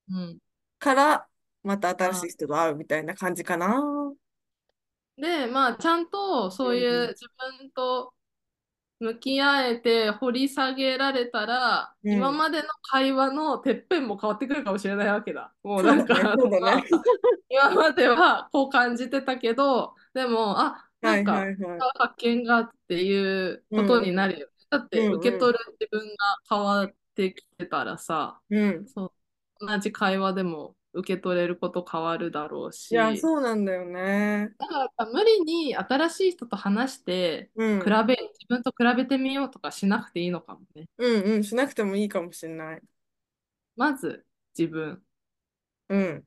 [0.08, 0.40] うん。
[0.80, 1.28] から、
[1.62, 3.80] また新しいあ、人と会うみたいな感じかな。
[5.16, 7.08] で、まあちゃんとそういううん。
[7.08, 7.26] 自
[7.60, 8.14] 分と
[9.00, 12.18] 向き合えて掘り下げられたら、うん。
[12.18, 15.54] 今までの会話のてっぺんも変わってくるかもしれないわけだ。
[15.62, 16.84] もうなんか、そうだね。
[17.48, 21.88] 今まではこう感じてたけど、でも、あ、なんかいはい。
[21.98, 24.00] 発見がっていうこと。
[24.00, 24.52] になるよね。
[24.70, 25.38] だっうて受け。
[25.38, 26.16] 取る自分が
[26.48, 28.86] 変わってきてたらさ、うん。
[28.86, 29.06] そ
[29.60, 34.54] う、同じ会話でも受け取れること変わるだろういや、し、そうなんだよね。
[34.58, 37.80] だから無理に新しい人と話してうん。
[37.80, 40.88] 比べ、自分と比べてみようとかしなくていいのかもね。
[40.98, 41.44] うんうん。
[41.44, 42.82] しなくてもいいかもしれない。
[43.76, 44.24] まず
[44.56, 45.02] 自分。
[45.88, 46.26] うん。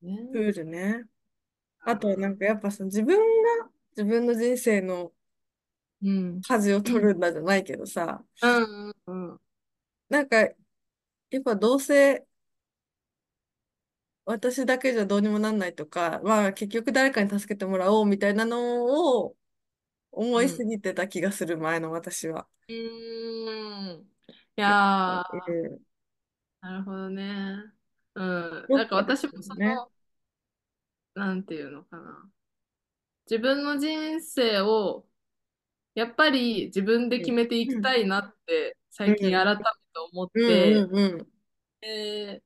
[0.00, 0.22] プね。
[0.32, 1.04] ールね。
[1.84, 5.10] あとはなんかあやっぱその自分が自分の人生のー
[6.02, 6.40] うん。
[6.42, 9.40] 舵を取るんだじゃないけどさ、うんうんうん。
[10.14, 10.48] なんか、や
[11.40, 12.26] っぱどうせ
[14.26, 19.36] 私だけじゃどうにもなんないとか、まあ結局誰かに助けてもらおうみたいなのを
[20.12, 20.66] 思いすうん。
[20.66, 22.48] ぎてた気がする、前の私は。
[22.68, 24.00] うーん。
[24.02, 25.80] いでやー、うん、
[26.60, 27.72] なるほどね。
[28.14, 28.70] うん。
[28.72, 29.84] なんか私もそね。
[29.84, 29.90] の、
[31.14, 32.30] なんていうのかな。
[33.30, 35.06] 自分の人生を
[35.94, 37.22] やっぱり自分でうん。
[37.22, 37.82] 決めていきうん。
[37.82, 39.14] たいなってうん。
[39.14, 39.62] 最近改め
[39.94, 40.46] て思っうん。
[40.46, 41.28] て、うん。
[41.80, 42.42] で、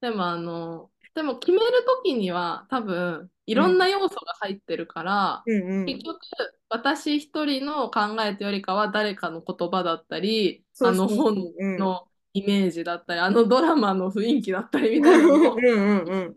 [0.00, 3.64] でもあの、でも決めるときには多分いうん。
[3.64, 5.62] ろんな要素が入ってるから、うん。
[5.62, 5.86] うん。
[5.86, 6.20] 結局
[6.68, 11.36] 私一人の考えというよりかは誰かの言葉だったり、あの本。
[11.78, 16.08] のイメージだったり、あのドラマの雰囲気だったりみたいなのをうん。
[16.08, 16.36] うん。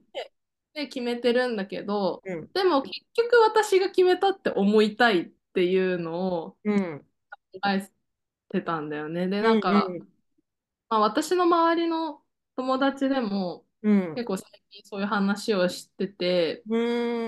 [0.74, 2.50] で決めてるんだけど、うん。
[2.54, 7.06] でも結局私が決めたって思いたいっていうのをうん。
[7.62, 7.90] 考え
[8.50, 9.28] てたんだよね。
[9.28, 9.44] で、うん。
[9.44, 10.13] なんか、うん。
[10.94, 12.24] まあ、私の周りの
[12.56, 14.16] 友達でもうん。
[14.16, 16.78] 結構最近そういう話をしてて、う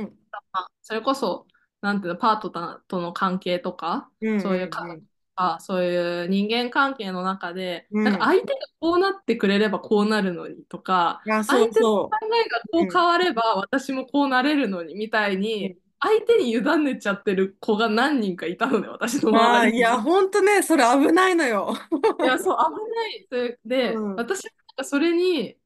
[0.02, 0.18] ん。
[0.32, 1.48] まあ、それこそ、
[1.82, 4.38] なんていうの、パートナーとの関係とか、うん。
[4.38, 5.06] そういう家族とうん。
[5.36, 8.26] か、そういう人間関係の中で、なんかうん。
[8.26, 12.92] 相手がこうなってくれればこうなるのにとか、あ、そう相手の考そえがこう。
[12.92, 20.02] 変われば私もこうなれるのにみたいに、うん相手に委ねちゃってる子が何人かいたのね、私のああ、いや、周りに。
[20.02, 21.74] ほんとね、それ危ないのよ。
[22.22, 23.28] いや、そう、危ない。
[23.30, 24.16] で、うでん。
[24.16, 25.60] 私はなんかそれに、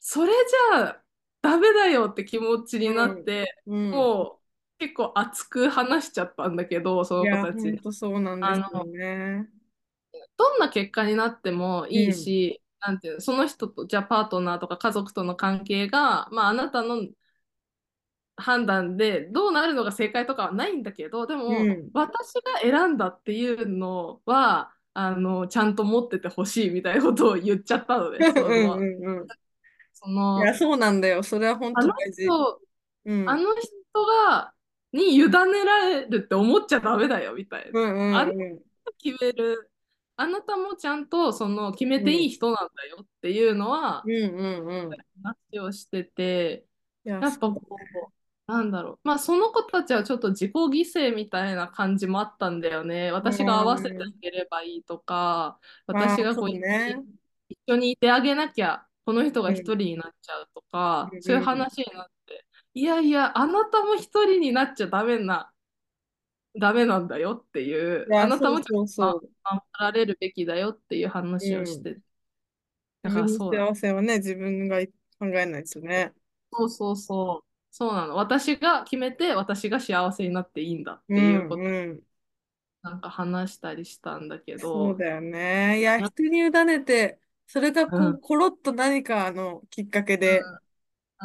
[0.00, 1.04] それじゃあ
[1.42, 3.20] ダメだよって気持ちになうん。
[3.20, 4.10] って、うん。
[4.10, 7.80] もう結構熱く話しちゃったんだけど、その子いや、たちに。
[7.92, 9.48] そうなんですよね。
[10.36, 12.34] どんな結果になってもいいうん。
[12.34, 16.96] し、なんていうの、その人と、じゃあパートナーとか家族との関係が、まああなたの
[18.36, 21.90] 判断でどうなるのが正解とかはないんだけど、でもうん。
[21.92, 29.26] 私が選んだっていうのは、あの、ちゃんと持っててほしいみたいなことを言っちゃったので、 うん
[29.92, 31.22] その、いや、の、そうなんだよ。
[31.22, 32.22] それは本あの当大事。
[32.24, 32.60] 人、
[33.06, 33.28] うん。
[33.28, 33.72] あの人
[34.06, 34.54] が、
[34.92, 35.30] に委ね
[35.64, 37.80] られるって思っちゃダメだよ、みたいな。
[37.80, 38.58] うんあなたうんうん。
[38.84, 39.70] が決める、
[40.16, 42.30] あなたもちゃんとその決めていいうん。
[42.30, 44.90] 人なんだよっていうのはうんうんうん。
[45.22, 46.66] 話をしてて、
[47.04, 48.12] いや、やっぱこう、
[48.46, 49.08] なんだろう。
[49.08, 53.10] まあその子たちはちょっと自己犠牲みたいな感じもあったんだよね。
[53.22, 53.30] だ。
[53.32, 54.14] 私が合わせてあうん。
[54.20, 55.58] げればいいとか、
[55.90, 57.04] まあ、私がこうそうね。
[57.48, 59.74] 一緒にいてあげなきゃ、この人が一うん。
[59.74, 61.64] 人になっちゃうとか、うんそういううん。
[61.64, 65.52] 話になって、いやいや、あなたも一人になっちゃダメな、
[66.60, 69.30] ダメなんだよっていう、あなたもちそうそうゃんとそう。
[69.50, 71.08] 守られるべきだよっていう
[71.40, 71.48] うん。
[71.48, 72.00] 話をして、
[73.02, 73.68] だ自分のからそうだ。
[73.68, 74.78] 幸せはね、自分が
[75.18, 76.12] 考えないとね。
[76.52, 77.53] そうそうそう。
[77.76, 78.14] そうなの。
[78.16, 82.02] 私が決めて、私が幸せになっていいんだっうていうこと、んうん。
[82.82, 85.78] なんか話したりしたんだけど、そうだよね。
[85.80, 90.50] いや、人に委ねて、それがこう、うん、コロッと何かのきっかけうで、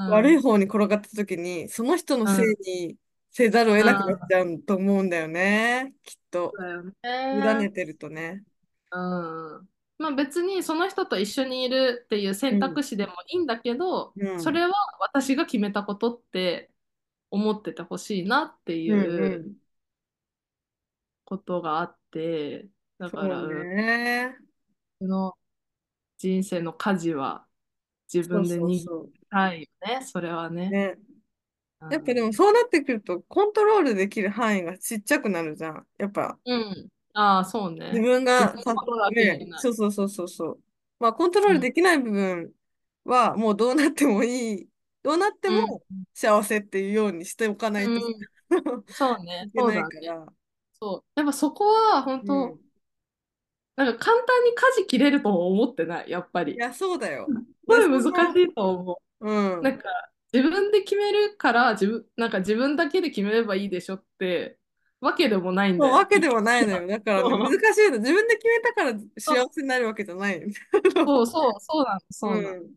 [0.02, 2.56] ん、うん、悪い方に転がった時に、その人のせいうん、
[2.88, 2.98] に
[3.32, 4.36] せざるを得うなくなっちん。
[4.36, 5.96] ゃうと思うんだよね。
[6.04, 6.60] きっと。
[6.60, 6.84] そうだよ
[7.32, 7.72] 委ねね。
[7.72, 8.46] てるとね。
[8.92, 9.00] う
[9.62, 9.70] ん。
[10.00, 12.60] まあ別にその人と一緒にいるっていう選うん。
[12.60, 14.38] 択肢でもいいんだけど、うん。
[14.38, 16.72] それは私が決めたことって
[17.32, 19.00] 思っててほしいなってうん。
[19.00, 19.56] いううん。
[21.26, 24.38] ことがあって、だから、うん、ね。
[25.00, 25.38] その
[26.18, 27.48] 人生の舵は
[28.14, 28.90] 自分で握り
[29.30, 30.72] たいよね、それはう。
[30.72, 30.72] ね。
[30.72, 30.98] ね。
[31.82, 32.34] うやっぱでもん。
[32.34, 35.88] そうなってくると、コントロールできる範囲がちっちゃくなるじゃん。
[35.98, 36.90] やっぱ、うん。
[37.14, 38.04] ああ、そう自ね。
[38.04, 39.64] 分がさ、自分のことだけね、になる。
[39.64, 40.64] そうそうそうそうそう。
[41.00, 41.60] まあ、コントロールうん。
[41.60, 42.54] できない部分
[43.06, 44.70] は、もうどうなってもいい。
[45.02, 45.76] どうなってうん。
[45.76, 48.28] も幸せっていうようにしておかないとうん。
[48.90, 49.52] そういね。
[49.52, 49.90] けないそうだね。
[49.90, 50.34] から。
[50.74, 51.06] そう。
[51.16, 52.56] やっぱそこは本うん。
[52.56, 52.62] 当、
[53.76, 56.56] なんか簡単に舵切れるとも思ってない、やっぱり。
[56.56, 57.36] いや、そうだよ。
[57.62, 58.08] すごで、い難し
[58.44, 59.30] いと思う。
[59.62, 59.76] なうん。
[59.76, 59.86] んか
[60.34, 64.59] 自分で決めるから自分、なんか自分だけで決めればいいでしょって
[65.02, 65.94] わけでもないんだよ。
[65.96, 66.88] わけではないのよ。
[66.88, 68.00] だからね、難しいの。
[68.00, 70.42] 自分で決めたから幸せになるわけじゃない。
[71.06, 72.56] そうそう、そうなの、そうなの。
[72.56, 72.76] うん。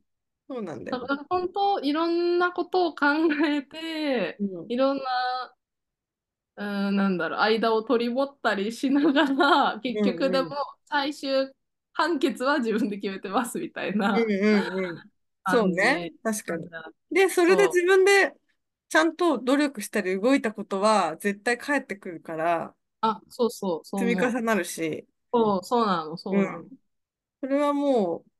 [0.49, 0.99] そうなんだよ。
[1.01, 3.07] だから本当、いろんなことを考
[3.47, 4.69] えて、うん。
[4.69, 5.05] いろんな、
[6.57, 9.23] うん、なんだろう、間を取り持ったりしなが
[9.73, 10.57] ら、結うん局でもうん。
[10.87, 11.51] 最終
[11.93, 15.03] 判決は自分で決めてますみたいうんなうんうん。
[15.47, 16.13] そうね。
[16.23, 16.69] 確かに。
[17.11, 18.35] で、それでそ自分で
[18.93, 23.07] ちゃんと努力したり動いたことは絶対返ってくるから、う。
[23.07, 24.13] あ、そうそう、そう。
[24.17, 26.59] 積み重なるし、そう、そうなの、そうなの。
[26.61, 26.69] うん。
[27.41, 28.31] それはもう、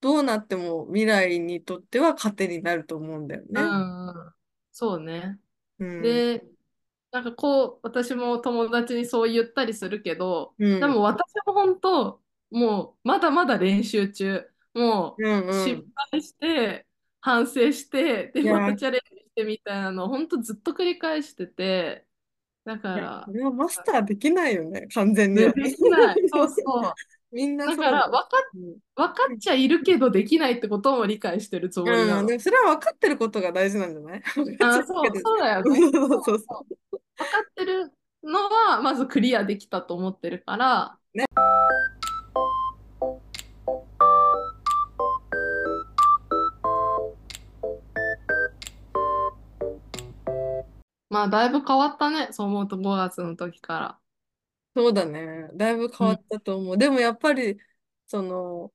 [0.00, 3.62] どうなっても未来にとっては糧になると思うんだようね。
[3.62, 4.34] ん、うん
[4.72, 5.40] そうね。
[5.78, 6.22] うん。
[6.22, 6.42] で、
[7.12, 10.80] なんかこう、私も友達にそう言ったりするけど、うん。
[10.80, 14.50] でも私も本当、もうまだまだ練習中。
[14.74, 15.90] もう失うん。
[16.12, 16.86] 敗して、
[17.20, 22.06] 反省して、で、またいチャレンジしてみたいなのを本当ずっと繰り返してて、
[22.64, 25.52] だかや、こら、れはマスターできないよね、完全にね、は。
[25.52, 26.16] できない。
[26.28, 26.62] そうそ
[27.32, 27.76] みんなう。
[27.76, 28.08] だから。
[28.08, 28.50] 分かっ、
[28.96, 32.28] 分かっちゃいるけどできないってことも理解してるつもりうん、でなの。
[32.34, 34.22] もそれは分かってることが大事なんじゃない？
[34.60, 34.82] あ。
[34.86, 35.80] そう、そうだよね。
[35.92, 36.66] そうそうそ
[37.18, 41.18] 分かってるのは、まずクリアできたと思ってるから、う。
[41.18, 41.24] ね。
[51.10, 52.28] まあ、だいぶ変わったね。
[52.32, 54.00] そう思うと5月の時から。
[54.76, 55.48] そうだね。
[55.54, 56.78] だいぶ変うん、わったと思う。
[56.78, 57.58] でもやっぱり、
[58.06, 58.72] その、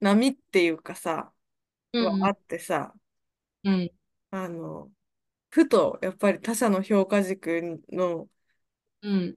[0.00, 1.32] 波っていうかさ、
[1.92, 2.94] うん、はあってさ、
[3.64, 3.90] うん、
[4.30, 4.90] あの、
[5.50, 8.28] ふとやっぱり他者の評価軸の
[9.02, 9.36] うん、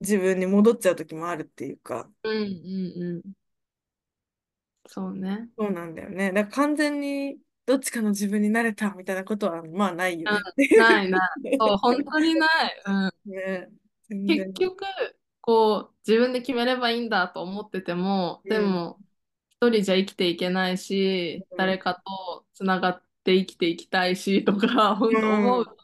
[0.00, 3.32] 自分に戻っちゃう時もあるっていうか、うん、うん、うん。
[4.86, 5.48] そうね。
[5.58, 6.32] そうなんだよね。
[6.32, 10.78] だから完全にどっちかの自分になれたみたいなことはまあないようん、ね。
[10.78, 11.20] ないない。
[11.60, 12.82] そう、本当にない。
[12.86, 13.30] うん。
[13.30, 13.68] ね。
[14.08, 14.84] 結局、
[15.42, 18.98] こう、自分で決めればいいんだと思ってても、うん、でも、
[19.50, 25.76] 一人じゃ生きていけないし、うん、誰かとつながって生きていきたいし とか、う本当思うん、と、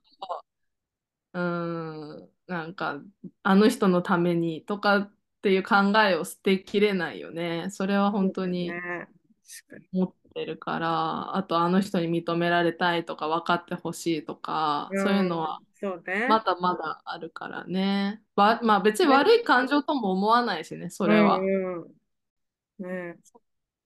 [1.35, 1.41] うー
[2.23, 2.99] ん、なんか、
[3.43, 7.67] あの人のためにとかっていう考えを捨てきれないよね。
[7.69, 8.81] それは本当にね。
[9.69, 10.24] 確かに。
[10.35, 15.61] てるから、あとあの人に認められたいとか分かってほしいとか、そういうのは。
[16.27, 18.23] まだまだあるからね。
[18.37, 21.49] わ、まあ別にね、悪い感情とも思わないしね、そうれは。
[21.81, 21.95] ん、うん。
[22.79, 23.19] ね、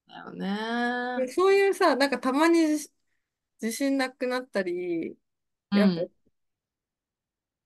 [0.07, 1.27] だよね。
[1.27, 2.93] でそういうさ、なんかたまに自
[3.63, 5.17] 自信なくなったり、
[5.75, 6.11] やっぱうん。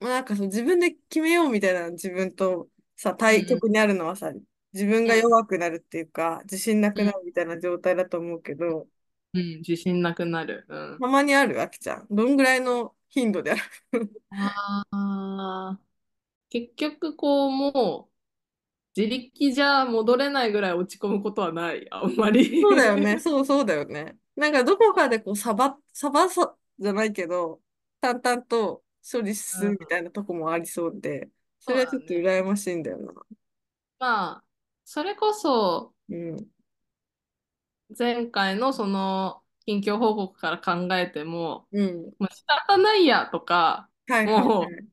[0.00, 4.32] まあ、なんかその自分で決めようみたいな自分とさ、対うん極にあるのはさ、
[4.72, 8.88] 自分がうん弱くなるっていうか、自信なくなうんるみたいな状態だと思うけど、
[9.34, 10.64] うん、自信なくなる。
[10.68, 11.00] うん。
[11.00, 12.06] たまにある、あきちゃん。
[12.10, 13.62] どんぐらいの頻度である？
[14.30, 14.84] あ
[15.78, 15.80] あ、
[16.50, 18.10] 結局こうも
[18.96, 22.30] う自力じゃ戻れないぐらい落ち込むことはない、あんま
[22.60, 23.18] そうだよね。
[23.18, 23.20] り。
[23.20, 24.18] そうそうだよね。
[24.36, 27.62] なんかどこかでこう、サバ、サバさ、じゃないけど、
[28.00, 32.14] 淡々と処理するみうん、たいなとこもありそうで、それはちょっと。
[32.14, 33.12] 羨ましいんだよな。
[33.98, 34.44] まあ、
[34.92, 36.52] それこそうん。
[37.98, 42.12] 前回のその近況報告から考えても、うん。
[42.18, 44.92] もう仕方ないやとか、はいはいはもうい。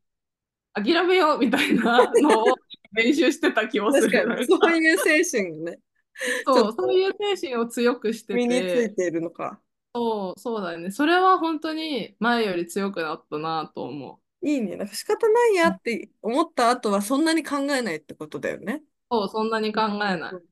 [0.73, 2.55] 諦めようみたいなのを
[2.93, 4.45] 練習してた気もする。
[4.45, 5.79] そういう精神がね、
[6.47, 9.59] そう、そうという精神を強くして身について、ているのか。
[9.93, 10.91] そう、そうだよね。
[10.91, 14.47] それは本当に前より強くなったなと思う。
[14.47, 14.77] いいね。
[14.77, 18.83] なんか仕方ないやって思った後はそんなに考えないってことだよね。
[19.12, 20.32] そう、そんなに考えない。
[20.32, 20.50] うん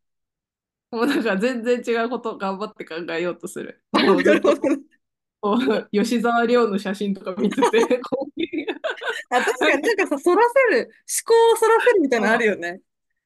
[0.91, 3.83] もうなんか全然違うことを頑張って考えようとする。
[5.91, 7.79] 吉沢亮の写真とか見てて、
[9.29, 10.41] あ、確かになんかさ、そら
[10.71, 10.91] せる、思
[11.25, 12.81] 考をそらせるみたいなのあるよね。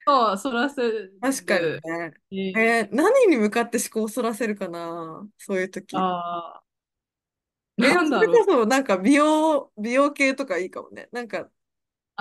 [0.05, 0.81] そう、そらせ
[1.21, 1.81] 確かにる。
[1.83, 2.13] ね。
[2.31, 6.09] しえー何に向かって思考をそらせるかなそういう時。
[6.19, 8.45] あー、えーなんだろう。
[8.45, 11.09] それこそなんか美容、美容系とかいいかもね。
[11.11, 11.49] なんか、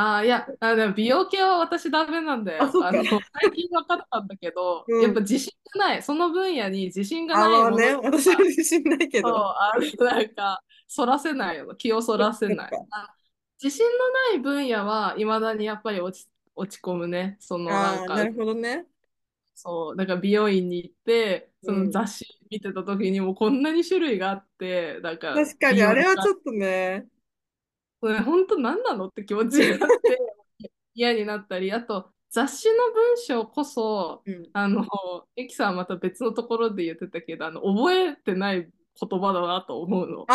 [0.02, 2.76] あー、いや、あ、でも美容系は私ダメなんだあ、よ。
[2.80, 4.98] あの、最近分かったんだけど、うん。
[4.98, 6.02] やっぱ自信がない。
[6.02, 7.36] その分野に自信が。
[7.36, 9.44] ないもの私は自信ないけど。
[9.60, 11.74] あの、なんか、そらせないよ。
[11.76, 12.78] 気をそらせない。
[13.62, 17.36] 自信のない分野はいまだにやっぱり落ち、落ち込むね。
[17.40, 18.86] そのなんああ、なか、るほどね。
[19.54, 21.90] そう、だから美容院に行って、そのうん。
[21.90, 27.06] 雑誌見てた時にもこんなに種類があって、なんか確かに、あれはちょっとね。
[28.08, 30.18] して、本当何なのって気持ちがあって
[30.94, 34.48] 嫌になったり、あと雑誌の文章こそ、うん。
[34.52, 34.86] あの、
[35.36, 38.70] エキさんはまた別のところで言ってたけど、あの、覚えてない
[39.00, 40.26] 言葉だなと思うの。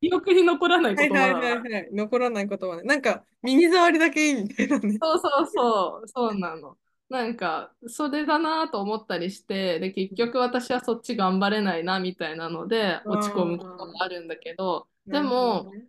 [0.00, 1.60] 記憶に残らない言葉はいはいだな。
[1.60, 1.88] はいはい。
[1.92, 2.84] 残らないことはね。
[2.84, 4.98] なんか、耳障りだけいいみたいなね。
[5.02, 6.78] そうそうそう、そうなの。
[7.10, 15.84] なんか、それだなと思ったりして、で、結局私はそっち頑張れないなみたいなのであ落ち込むことあ、もあるんだけど、でも、ね。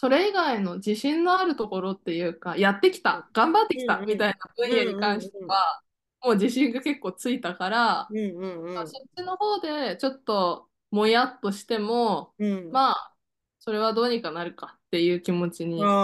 [0.00, 4.18] それ以外の自信のあるところっていうか、やってきうんた、頑張ってきたみうん。
[4.18, 5.38] たいな分うん野に関して。
[5.48, 5.82] は、
[6.22, 8.92] もう自信が結構ついたから、うんうんうん。
[8.92, 12.70] そっちの方でちょっともやっとしても、うん。
[12.70, 13.16] まあ、
[13.58, 15.98] それはどうにかなるかっていう気持ちに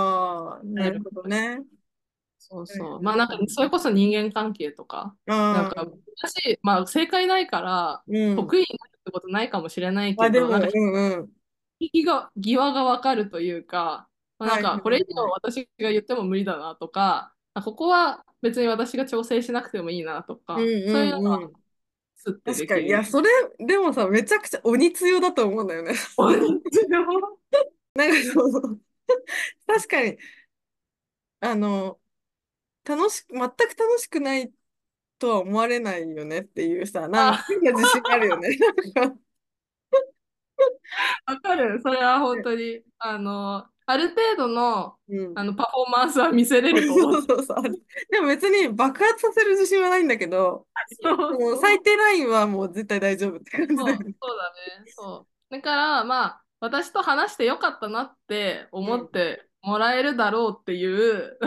[0.75, 1.65] なれるなるほどね。
[2.39, 3.03] そうはいそう。
[3.03, 3.39] まあなんか。
[3.49, 5.17] それこそ人間関係とか、
[5.51, 5.87] なんか、
[6.23, 8.37] 私、まあ正解ないから、うん。
[8.37, 11.33] 得意になるってことないかもしれないあ、けど、なんか、うんうん。
[11.81, 14.09] 引きが、際がわかるというか、
[14.39, 15.33] まあなんか、はいはいこれ以上はい。
[15.43, 21.53] 私が言っても無理だなとか、あここは別に私が調整しなくてもいいなとうんか、そういうのはうんうん。
[22.17, 22.87] スッて確かに。
[22.87, 23.05] いや。
[23.05, 25.95] それ、でもさ、めちゃくちゃ鬼強だと思うんだよね。
[27.95, 28.81] なんかそうそう。
[29.67, 30.19] 確かに、
[31.41, 32.01] あの、
[32.85, 34.53] 楽しく、全く楽しくない
[35.19, 38.51] とは思われないよねっていうさ、なんかあ、変な自信あるよね。
[41.27, 41.81] わかる。
[41.83, 45.39] それは本当に、あの、ある程度の、うん。
[45.39, 47.27] あのパフォーマンスは見せれると思って。
[47.29, 47.63] そうそうそう。
[48.11, 50.67] でも別に爆発させる自信はないんだけど、
[51.39, 51.57] もう。
[51.61, 54.15] 最低ラインはもう絶対大丈夫って感じだよそう、ね。
[54.23, 54.53] そうだ
[54.85, 54.85] ね。
[54.87, 55.55] そう。
[55.55, 59.09] だから、まあ、私と話してよかったなって思っうん。
[59.09, 60.87] てもらえるだろうってい。
[60.87, 61.39] う、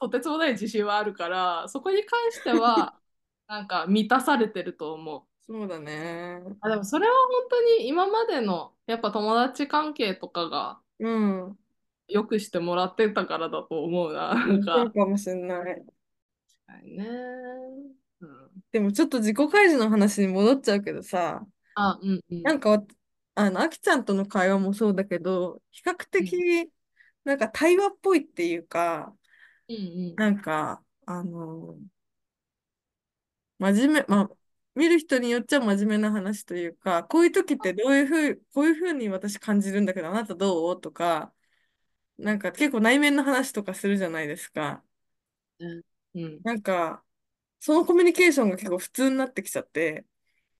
[0.00, 2.94] とてつもない自信はあるから、そこに関しては、
[3.46, 5.29] なんか満たされてると思う。
[5.50, 6.40] そうだね。
[6.60, 11.58] あ、でもそれは本当に今までの、やっぱ友達関係とかがうん。
[12.08, 14.34] 良くしてもらってたからだと思うな。
[14.34, 15.84] なんそうか、かもしれない。
[16.66, 17.06] はいね。
[18.20, 18.62] うん。
[18.72, 22.44] でもちょっと自己開示の話に戻っちゃうけどさ、あ、うんうん。
[22.44, 22.86] なんかわ、
[23.34, 26.72] あの、あきちゃんとの会話もそうだけど、比較うん的、
[27.24, 29.16] なんか対話っぽいっていうか、
[29.68, 29.80] うんう
[30.16, 31.78] んなんか、あの、
[33.58, 34.30] 真面目、まあ、
[34.80, 40.80] 見る人によっちゃ真面目な話というか、こういう時ってどういうふう、こういうふうに私感じるんだけど、あなたどう？
[40.80, 41.32] とか、
[42.18, 44.84] なんか結構内面の話とかするじゃないですか。
[45.58, 45.82] うん
[46.14, 47.04] うんなんか、
[47.60, 50.06] そのコミュニケーションが結構普通になってきちゃって、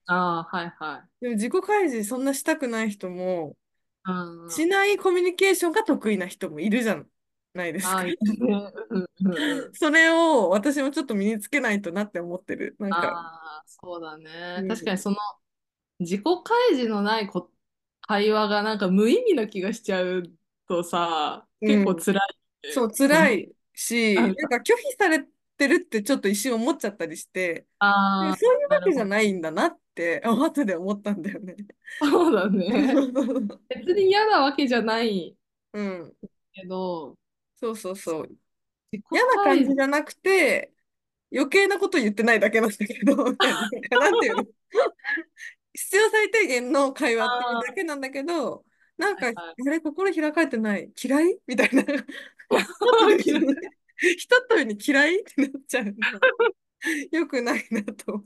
[0.06, 1.08] ああ、はいはい。
[1.20, 3.56] でも自己開示そんなしたくない人も。
[4.48, 6.94] しないコミュニケーションが得意な人もいるじゃ
[7.55, 8.05] ないですか。
[9.72, 12.76] それを私もちょっと身につけないとなって思ってる。
[12.78, 14.66] なんか、そうだね。
[14.68, 15.16] 確かにうん、その
[15.98, 17.51] 自己開示のないこ
[18.03, 20.24] 会話がなんか無意味な気がしちゃう
[20.66, 22.18] とさ、結構うん、辛い
[22.68, 25.24] う、その、辛いし、なんか拒否され
[25.57, 28.80] てるってちょっと一瞬思っちゃったりして、ああ、そういうわ。
[28.82, 31.57] けじゃないんだなって、後で思ったんだよね。
[31.98, 32.66] そうだね。
[33.68, 35.36] 別に嫌なわけじゃない
[35.72, 36.12] うん、
[36.53, 37.16] けど、
[37.61, 38.28] そうそうそう。
[38.92, 40.72] 自己嫌な感じじゃなくて、
[41.32, 43.61] 余計なこと言ってないだけなんだけど、みたいな、
[44.00, 44.44] なんていうの？
[45.72, 48.64] 必要最低限の会話っていうあだけなんだけど、
[48.98, 50.90] なんか、あ、はいあれ、心開かれてない？
[51.00, 51.38] 嫌い？
[51.46, 51.82] みたいな。
[51.82, 51.88] ひ
[54.28, 55.20] ととに、嫌い？
[55.20, 55.92] ってなっちゃうの。
[57.12, 58.12] よくないなと。
[58.14, 58.24] も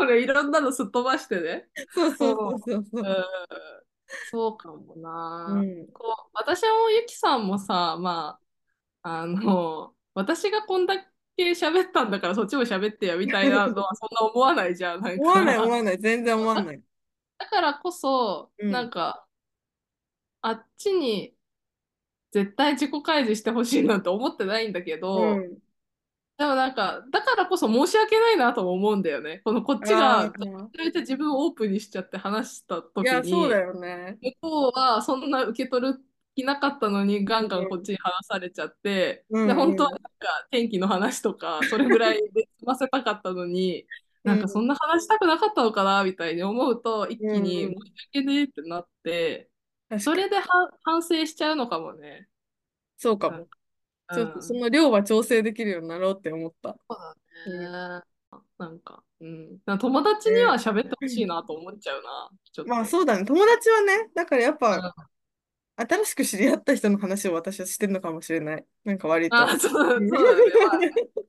[0.00, 1.68] うね、いろんなのすっ飛ばしてね。
[1.94, 3.02] そうそうそうもう、うそうそう。
[3.02, 3.06] ん、
[4.30, 5.46] そうかもな。
[5.48, 5.86] うん。
[5.92, 8.40] こう、私もゆきさんもさ、まあ、
[9.02, 10.98] あの、私がこんだ
[11.36, 15.70] け喋ったんだからそっちも喋ってやみたいなのはそんな思わないじゃん、なん思わない思か。
[15.70, 15.98] わない。
[15.98, 16.82] 全然思わだ、ない。
[17.38, 18.70] だからこそ、うん。
[18.70, 19.26] なんか、
[20.40, 21.36] あっちに
[22.32, 25.58] 絶対自己開示してほしいなんて思ってないんだけど、うん。
[26.38, 29.40] でもなんか、だからこそ申し訳ないなとも思うんだよね。
[29.44, 30.30] このこっちあが、あ。
[30.30, 30.32] め
[30.72, 34.18] ちゃめちゃ自分をオープンにしちゃって話したいや、そうだ時に、よね。
[34.22, 36.04] 向こうはそんな受け取る
[36.34, 37.82] 気なかったのにガンガンこっうん。
[37.82, 39.92] ちに話されちゃって、で、うん本当はうん。
[39.92, 43.86] なんか天気の話とか、 それぐらいで済ませたかったのに、
[44.24, 44.68] なんかそんうん。
[44.68, 47.72] な話したくなかったのかなみたいに思うと、一う気に申。
[47.74, 47.76] し
[48.14, 49.50] 訳ねえってなって。
[50.00, 52.28] それでは反省しちゃうのかもね。
[52.98, 53.48] そうかも。
[54.12, 54.60] ちょっとそうん。
[54.60, 56.78] の量は調整できるようになろうって思った。
[56.88, 57.14] そうだ
[57.44, 57.58] うん。
[57.60, 58.04] ね。
[58.58, 59.60] なんか、うん。
[59.78, 62.30] 友達にはね喋ってほしいなと思っちゃうな。
[62.64, 63.24] まあそうだね。
[63.24, 64.92] 友達はね、だからやっぱうん
[65.76, 68.66] 新しく知り合った人の話を私はしてるのかもしれない。
[68.84, 69.36] なんか割と。
[69.36, 70.52] あ、そう、うんそうだね。
[70.64, 70.80] まあ、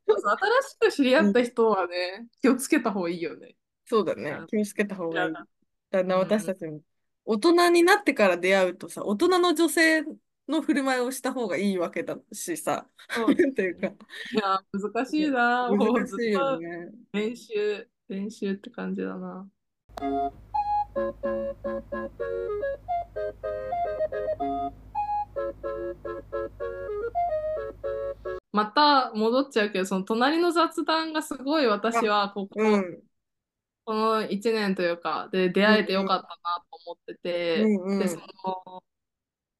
[0.07, 3.55] そうそう、新しく知り合うんった人はね、気をつけた方がいいよね。
[3.85, 4.31] そうだね。
[4.31, 5.33] あ、気をつけた方がいい。
[5.33, 5.47] だ。
[5.91, 6.47] だんだん私うん。
[6.47, 6.81] たちも。
[7.25, 10.03] 大人になってから出会うとさ、大人の女性
[10.47, 12.87] の振る舞いをした方がいいわけだしさ。
[13.09, 13.97] そうなんていうか、ね。
[14.31, 15.69] いや、難しいな。
[15.69, 16.91] 難もうずしいよっとね。
[17.13, 19.49] 練習、練習って感じだな。
[28.51, 33.03] また戻っちゃうけど、その隣の雑談がすごい私あ、はここ、うん。
[33.85, 37.15] この1年というか、で出うん会えてよかったなと思って
[37.55, 38.33] うて、で、そんうん。
[38.45, 38.83] の、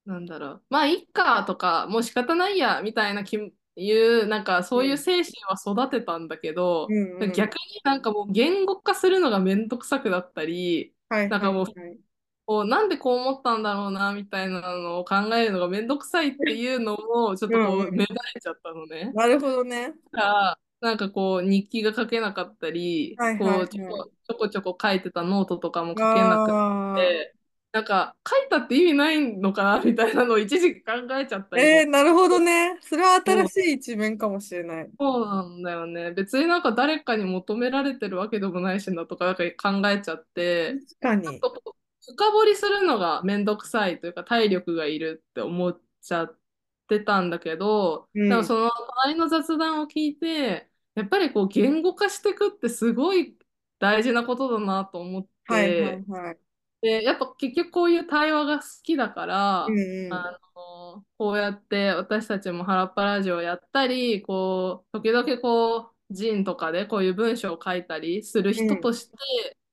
[0.05, 3.37] なんだろう、まあ、いっかとか、もう仕方ないや、みたいなき
[3.75, 5.55] いう、なんかそういううん精神は
[5.85, 7.31] 育てたんだけど、うんうん。
[7.31, 10.95] 逆になんかもう言語化するのがめんどくさくなったり、
[11.29, 11.99] なんかもう、はい。
[12.45, 18.15] こうなんでこう思ったんだろうな、みたいなのを考えるのがめんどくさいっていうのも、ちょっうとこう、めんうん。
[18.15, 19.11] だえちゃったのね。
[19.13, 19.93] なるほどね。
[20.11, 24.05] だからなんかこう、日記が書けなかったり、はいはこう、ちょいはい。
[24.05, 26.57] こちょこちょこ書いてたノートとかも書けなく
[26.93, 27.32] て、
[27.73, 31.89] なんか書いたって意味ないのかなみたいなのを一時期考えちゃったりえー、も。
[31.89, 32.77] なるほどね。
[32.81, 34.91] それは新しい一面かもしれない。
[34.99, 36.11] そうなんだよね。
[36.11, 39.43] 別になんか誰かに求められてるわけでもないしなとかなんか
[39.81, 40.25] 考えちゃっ
[40.65, 41.41] 確て、かに。
[41.41, 46.39] ちょっとこう深掘りするのがめんどくさいというか体力がいるって思っちゃっ
[46.87, 48.29] てたんだけど、うん。
[48.29, 48.69] でもその
[49.05, 53.37] 隣の雑談を聞いて、やっぱりこう言語化していくってすごい
[53.79, 56.39] 大事なことだなと思っはいはいて、はい。
[56.83, 59.25] で、やっぱ結局こういう対話が好きだか
[59.65, 60.25] うんら、うん。
[60.27, 68.67] あの、こうやって私たちも原っぱラジオやったり、こう、時々こう、ジンとかでこういう文章を書いたりするうん。
[68.67, 69.17] 人として、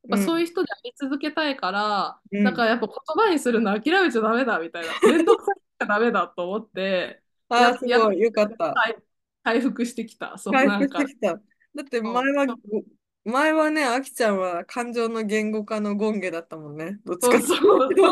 [0.03, 0.27] やっぱうん。
[0.27, 2.45] そういう人であり続けたいから、うん。
[2.45, 2.97] だからやっぱ言
[3.27, 8.21] 葉にするの諦めちゃダメだみたいな、 めんどくさいからダメだと思って、あすごい。
[8.21, 8.75] よかった。
[8.75, 8.97] 回
[9.43, 10.39] 回復してきた。
[10.39, 11.35] そう、回復なんか、してきた。
[11.35, 11.41] だ
[11.83, 12.47] って前は、
[13.25, 16.99] 前はね、あきちゃんは感情の言語化の権下だったもんね。
[17.05, 17.55] どっちそう、かそ
[17.89, 18.03] う、いうと。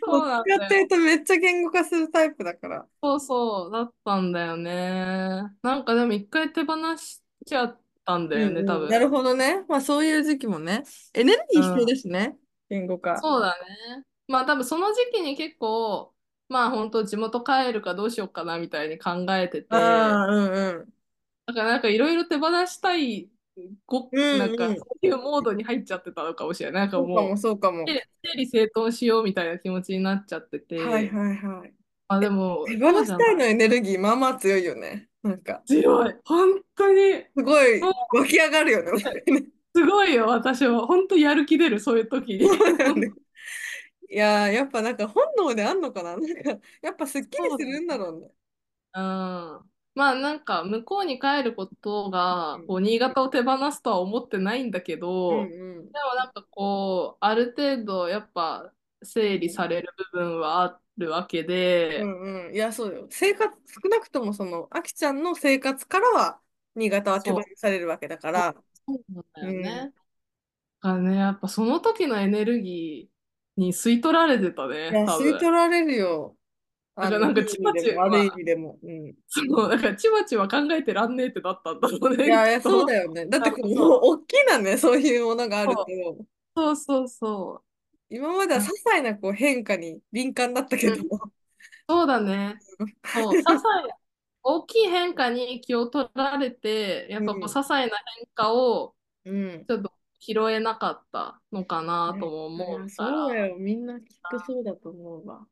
[0.00, 0.88] そう、どっそうなんちかっていう。
[0.88, 2.88] とめっちゃ言語化するタイプだから。
[3.02, 5.42] そうそう、だったんだよね。
[5.62, 8.66] なんかでも一回手放しちゃったんだよね、うんうん。
[8.66, 8.88] な多分。
[8.98, 9.64] るほどね。
[9.68, 10.84] まあそういう時期もね。
[11.12, 11.86] エネルギー必要うん。
[11.86, 12.36] ですね。
[12.68, 13.16] 言語化。
[13.18, 14.04] そうだね。
[14.28, 16.14] まあ多分その時期に結構、
[16.48, 20.94] まあ本当地元帰るかどうしようかなみたいに考えてて、ああ、うんうん。
[21.46, 23.30] だからなんかいろいろ手放したい、
[23.86, 24.38] ご、うんうん。
[24.38, 26.82] なんかそういうモードに入っちゃってたのかもしれない。
[26.84, 27.92] なんかそうかも、もそうかう、も。
[27.92, 31.74] で整理整頓しようみたいな気持ちになっちゃってはいて、はいはい。
[32.08, 32.92] あ、でも手放。
[33.04, 35.08] したいのエネルギー、まあまあ強いよね。
[35.22, 36.14] なんか、強い。
[36.24, 37.24] 本当に。
[37.36, 38.92] すごもい湧き上がるよね。
[39.76, 40.86] すごいよ、私は。
[40.86, 42.46] 本当やる気出る、そういう時に。
[44.10, 46.50] いやー、やっぱなんか本能であんのかななんか、
[46.82, 47.58] やっぱすっきりす。
[47.58, 48.30] るんだろうね。
[48.94, 49.70] うん。
[49.94, 54.96] まあなんか向こうに帰ることがこう新潟を手放すとは思ってないんだけ
[55.28, 58.72] うんど、うんでもなんかこう、ある程度やっぱ
[59.02, 61.44] 整理される部分はあるわけ
[61.96, 62.54] うで、んうん。
[62.54, 63.06] いや、そうよ。
[63.10, 66.40] 生活、少なくともその、あきちゃんの生活からは、
[66.74, 69.52] 新潟は手放されるわけだから、そうなんだうん。
[69.82, 69.92] よね。
[70.82, 75.38] だからね、やっぱその時のエネルギーに吸い取られてたね、いや、吸い。
[75.38, 76.36] 取られるよ。
[76.96, 78.78] だからなんかちまち悪い意ま、味でも。
[78.82, 79.14] うん。
[79.28, 82.86] そう、だからちまちま考えてらんねえってなったんだろうね、いやいや、そう。
[82.86, 83.26] だよね。
[83.26, 85.84] だってこう、もう、大きなね、そういうものがあると、
[86.56, 87.64] そうそうそう
[88.08, 91.34] 今までは些あ細なこう変化に敏感だったけど、うん
[91.88, 92.64] そうだね。
[93.14, 93.62] そう、 些細、
[94.42, 97.54] 大きい変化に気を取られて、やっぱこう、些うん。
[97.54, 99.68] 細な変化をうん。
[99.68, 103.56] ちょっと拾えなかったのかなとねも思うから、そうだよ。
[103.58, 105.46] みんなきっとそうだと思うわ。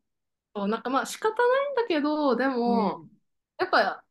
[0.55, 3.11] そう、なんかまあ仕方ないんだけど、でも、うん。
[3.59, 4.05] やっぱ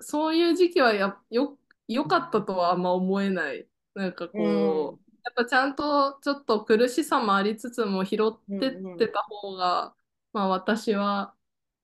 [0.00, 3.68] そういう時期はや、よ、良かったとはあんま思えない。
[3.94, 4.90] なんかうん。
[4.90, 8.98] こう、やっぱちゃんとちょっと苦しさもありつつも拾っうんてっうん。
[8.98, 9.96] てた方が、
[10.32, 11.34] まあ私は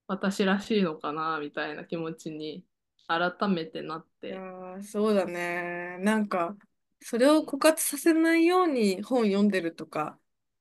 [0.08, 2.66] 私らしいのかな、みたいな気持ちに
[3.08, 4.46] 改めてなって。
[4.78, 5.98] ー、そうだね。
[6.00, 6.56] なんか、
[7.00, 10.18] それを枯渇させないように本読んでるとか、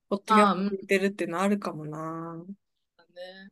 [0.09, 0.77] ポッドキャストうん。
[0.77, 2.45] 聞いてるっていうのあるかもな。
[3.21, 3.51] ね。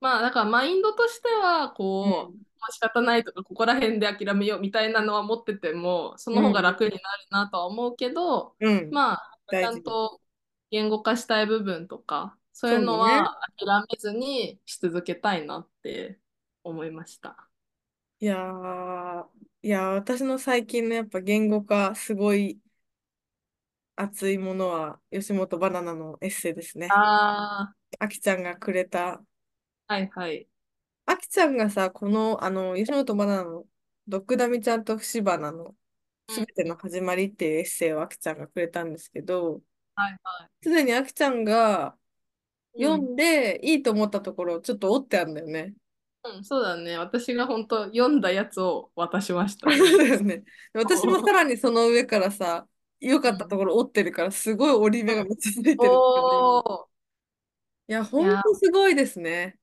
[0.00, 2.44] まあ、だからマインドとしては、こう、うん。
[2.60, 8.78] まあ仕方ないとか、ここら辺で諦めようみたいなのは持ってても、その方がうん楽になるなとは思うけど、うん。
[8.78, 8.90] うん。
[8.90, 9.70] まあ、ちゃ。
[9.70, 10.20] んと
[10.70, 12.80] 言語化したい部分とか、そういう。
[12.80, 16.20] のは諦めずにし続けたいなって
[16.64, 17.50] 思いました。
[18.20, 19.26] いやー、
[19.62, 22.58] いやー、私の最近のやっぱ言語化、すごい
[23.96, 26.88] 熱いものは、吉本バナナのエッセイですね。
[26.90, 29.14] ああきちゃんがくれた。
[29.14, 29.24] あ、
[29.86, 30.48] はいはい。
[31.06, 33.64] あきちゃんがさ、この、あの、吉本バナナの、
[34.08, 35.74] ドッグダミちゃんと節花の、
[36.28, 39.62] すべての始まりっていうエッセイをあきちゃんがくれたんですけど、
[39.96, 41.96] はいはすでにあきちゃんが。
[42.76, 45.74] 読んでいいと思ったところ、ちょっと折ってあるんだよね。
[46.24, 46.96] うん、そうだね。
[46.98, 49.76] 私が本当読んだやつを渡しまし そたね。
[49.76, 50.44] うだよね。
[50.72, 52.66] 私もさらにその上からさ、
[53.00, 53.48] 良かったうん。
[53.48, 56.48] ところ折ってるから、すごい折り目がめっちゃついてるんだよね、今。
[56.48, 56.94] いおー。
[57.86, 59.58] や、いや、ほんとすごいですね。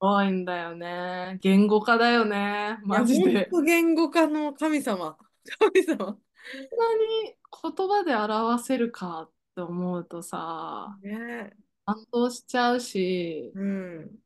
[0.00, 1.38] 多いんだよね。
[1.40, 2.78] 言語化だよね。
[2.84, 3.32] いや、マジで。
[3.50, 5.16] ほんと言語化の神様。
[5.58, 5.98] 神様。
[5.98, 11.56] こんなに言葉で表せるかって思うとさ、ね
[11.86, 14.18] 感動しちゃうし、うん。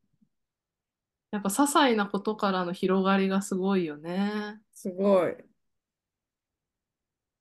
[1.31, 4.61] やっぱ些細なことからの広がりがすごいよね。
[4.75, 5.37] すごい。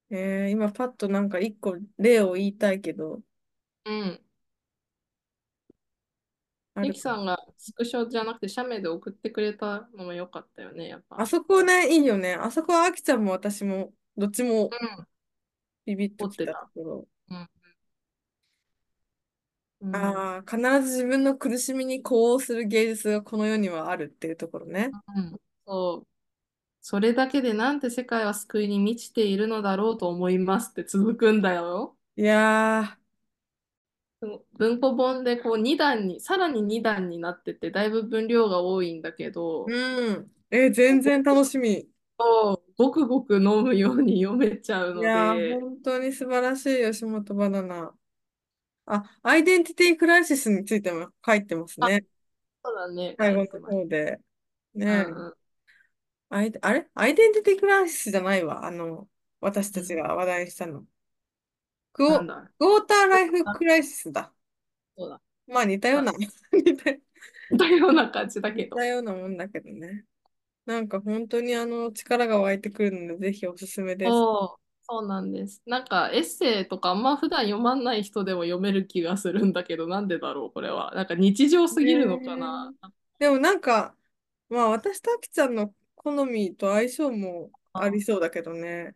[0.10, 3.22] えー、今パッとなんか一個例を言いたいけど、
[3.86, 4.22] うん。
[6.76, 6.82] ある？
[6.82, 6.88] かな。
[6.88, 11.22] ミキさんがスクショじゃなくて写メで送ってくれたのも良かったよね、やっぱ。
[11.22, 12.36] あそこね、いいよね。
[12.36, 15.08] あそこはあきちゃんも私も、どっちもうん。
[15.86, 16.70] ビビッときたと持ってた。
[16.76, 17.08] ころ。
[17.30, 17.50] うん。
[19.82, 19.96] うん。
[19.96, 24.92] ああ、必ず自分の苦しみに呼応する芸術がこの世にはあるっていうところね。
[25.16, 25.40] うん。
[25.66, 26.08] そう。
[26.88, 31.98] それだけでなんて世界は救いに満ちているのだろうと思いますって続くんだよ。
[32.18, 32.98] いや
[34.58, 40.32] 文庫本でこう2段に、さらに2段になってて、だいぶ分量が多いんだけー、ど、うん。
[40.52, 41.90] え、全然楽しみ。
[42.78, 47.98] ごくごく飲むように読めちゃうのいや本当に素晴らしい、吉本バナナ。
[48.86, 52.06] あ、アイデンティティクライシスについても書いてますあ、ね。
[52.64, 53.76] そうだね、書最後の。
[53.76, 54.20] 方で。
[54.76, 54.88] ねえ。
[54.92, 55.36] うんうん。
[56.30, 56.88] アイデ、あれ？
[56.96, 58.66] アイデンティティクライシスじゃないわ。
[58.66, 59.10] あの、
[59.42, 60.86] 私たちうん、が話題にしたの。
[61.94, 64.32] クォ、なんだ、クォーターライフあクライシスだ。
[64.98, 65.22] そうだ。
[65.48, 66.28] まあ似たようあな、似
[66.78, 66.92] た、
[67.50, 68.78] 似たような感じだけど。
[68.78, 70.06] 似たようなもんだけどね。
[70.66, 74.28] なんか本当にあの力が湧いてくるので、ぜひおすすめです。
[74.28, 75.62] そう、そうなんです。
[75.66, 80.94] なんかエッセイとかあんま普段読まない人でも読める気がするんだけど、なんでだろう、これは。
[80.96, 82.74] なんか日常すねぎるのかな。
[82.82, 83.96] えでもなんか、
[84.50, 85.74] まあ私とあきちゃんの
[86.06, 88.96] 好みと相性もありあ、そうだけどね。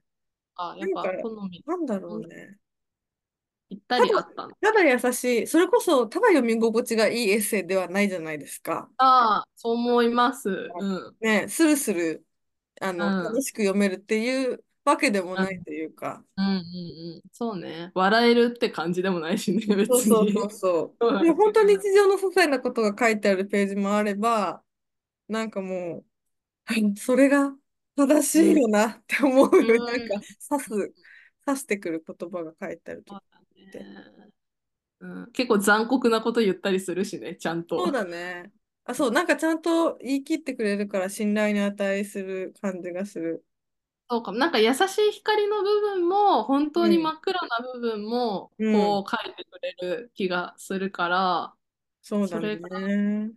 [0.55, 2.60] あやっぱ好み、なんだろうんうね。
[3.68, 4.51] ぴったりあったの。
[4.62, 5.47] ただ優しい。
[5.47, 8.89] それこそ、ただ読み心地がいいエッセイではないじゃないですか。
[8.97, 10.49] ああ、そう思います。
[10.49, 11.18] うん。
[11.20, 12.26] ね、スルスル、
[12.82, 13.20] あの、うん。
[13.20, 16.24] うん楽しく読めるっていうわけでもうんないというか。
[16.38, 17.22] うんうん。
[17.32, 17.91] そうね。
[17.93, 20.49] 笑えるって感じでもないしね、そうそうそう別に。
[20.49, 20.99] そう。
[20.99, 21.64] で、そうだ本当。
[21.64, 24.64] 日常の些細なことが書いてあるページもあれば、
[25.28, 26.05] なんかもう、はい
[26.97, 27.55] それが
[27.95, 28.61] 正しいうん。
[28.61, 29.67] よなって思う、うん。
[29.67, 30.70] なんか、刺す、
[31.45, 33.24] 刺してくる言葉が書いてあるとっ
[33.72, 33.80] て。
[33.80, 33.86] ね。
[34.99, 35.32] うん。
[35.32, 37.91] 結構残酷なこと言ったりするしね、ちゃんそうと。
[37.91, 38.51] だね。
[38.86, 43.45] あ、そう、なんかちゃんと言い切ってくれるから信頼に値する感じがする。
[44.09, 44.38] そうかも。
[44.39, 51.55] なんか優しい光の部分も、本当にうん、真っ暗な部分も、うん、こう書いてくれる気がするから、
[52.01, 53.32] そうだそれがね。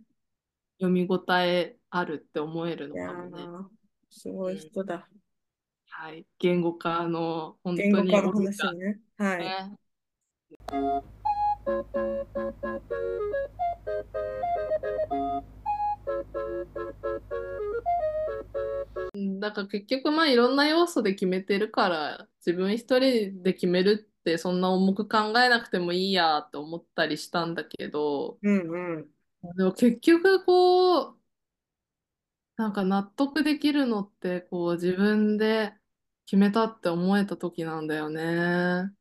[0.79, 3.43] 読み応えあるって思えるのかもね。
[3.43, 3.65] ー、
[4.09, 4.59] すごいうん。
[4.59, 5.07] 人だ。
[5.89, 6.25] はい。
[6.39, 8.19] 言語化の本当にね。
[9.15, 9.37] はい。
[9.37, 9.77] ガね。
[19.13, 29.05] うんだから結局まあいろんな要素で決めてるから自分一人で決めるってそんな重く考えなくてもいいやって思ったりしたんだけどうんうん。
[29.57, 31.22] でも結局こう
[32.57, 35.73] なんか納得できるのってこう自分で
[36.25, 38.91] 決めたって思えた時なんだよね。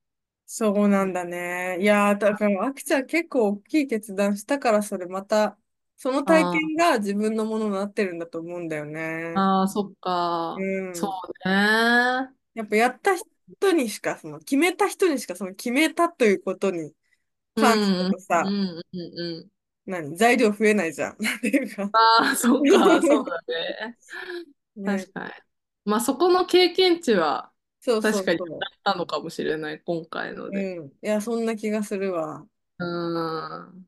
[0.47, 1.79] そうなんだね。
[1.81, 5.59] いやー、だから、あきちゃん結構大きい決断したから、それまた、
[5.97, 9.47] その体験あが自分のものになってるんだと思うんだよね。
[9.63, 9.95] あー、そっ
[10.55, 10.67] うか。
[10.93, 11.13] そん。
[11.45, 12.35] うね。
[12.55, 16.95] やっぱやった人にしか、その決めた人にしか、その決めたということに
[17.57, 19.19] う関してん、うん、のさ、うん、うん。
[19.21, 19.52] うん
[19.87, 21.17] 何、材料増えないじゃん。
[21.23, 21.93] なんていうか。
[21.93, 23.99] ああ、そっか、 そうだね。
[24.77, 25.07] ね。
[25.07, 25.35] 確かに。
[25.85, 28.43] まあそこの経験値はそうそ確かにあ
[28.93, 30.53] ったのかもしれない、今回のう。
[30.53, 30.69] で。
[30.81, 30.89] うん。
[30.89, 32.47] いや、そんな気がするわ。
[32.79, 33.87] うーん。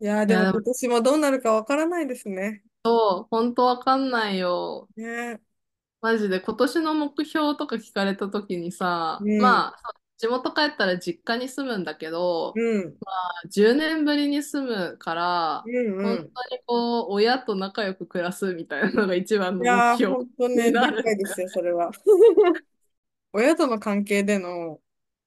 [0.00, 2.62] いやー、いや、でもでも今年もどうなるかわからないですね。
[2.84, 4.88] そう、本当わかんないよ。
[4.96, 5.40] ね。
[6.00, 8.72] マジで今年の目標とか聞かれた時に
[9.18, 9.62] うさ、ん。
[9.62, 9.92] まあ、
[10.22, 12.10] 地元帰ったら実家に住むんだけ
[12.54, 12.98] うど、ん。
[13.00, 13.12] ま
[13.44, 14.62] あ、10年ぶりに住
[14.92, 15.14] むか
[15.64, 15.70] うら、
[16.02, 16.32] 本当んうん。
[16.56, 21.02] にこう、親と仲良く暮らすみたいなのが一番の目いやー、標ほんとね、理になる。
[21.02, 21.90] 解ですよ、それは。
[23.32, 24.80] 親との関係での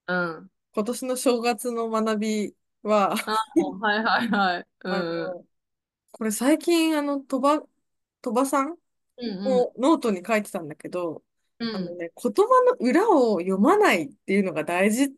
[0.08, 0.50] うん。
[0.74, 3.32] 今年の正月の学びは、あ、
[3.82, 4.68] はいはいはい。
[4.84, 5.38] うあん。
[5.38, 5.46] の、
[6.12, 7.70] これ最近、あの、鳥羽、
[8.24, 8.78] 鳥羽さん
[9.18, 9.66] うんうん。
[9.66, 11.25] もノートに書いてたんだけど、
[11.60, 11.76] うん。
[11.76, 15.10] あのね、言葉の裏を読まないっていうのが大事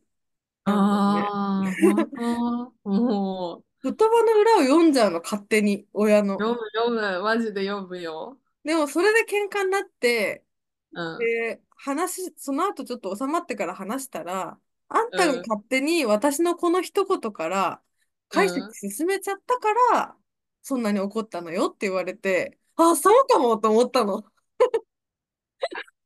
[0.65, 1.33] なんね。
[2.17, 2.89] ああ。
[2.89, 6.33] も言葉の裏を読んじゃうの、勝手に、親う、の。
[6.39, 8.39] 読む読む、マジで読むよ。
[8.63, 10.43] でも、それで喧嘩になって、
[10.91, 11.17] うん。
[11.19, 14.59] で、話、その後ちょっと収まってから話したら、
[14.89, 15.17] あんうん。
[15.17, 17.83] たが勝手に私のこの一言から
[18.31, 18.73] う解釈ん。
[18.73, 20.17] 進めちゃったから、
[20.61, 24.23] そんなに怒ったのよって言われて、あ、そうかもと思ったの。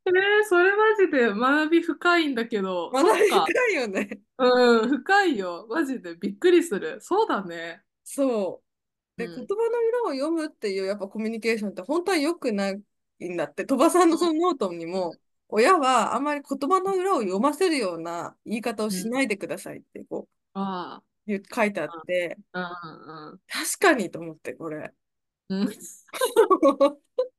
[0.06, 0.14] えー、
[0.47, 3.45] それマジで学び深いんだけど、学びそっか。
[3.54, 4.22] たいよね。
[4.38, 5.68] うん、深いよ。
[5.70, 6.99] マジでびっくりする。
[7.02, 7.84] そうだね。
[8.04, 9.18] そう。
[9.18, 9.47] で、言うん。
[9.47, 13.66] 葉の裏を読むっていうやっぱコミュニケーションって本当は良くないんだって。
[13.66, 18.93] 鳥羽さんのそのノートにも、親はあんまり言葉の裏を読ませるような言い方をうん。
[18.93, 23.38] しないでくださいってこあう言う書いてあって、あ。
[23.47, 24.93] 確かにと思って、これ。
[25.49, 25.62] うん。
[25.62, 25.72] うん。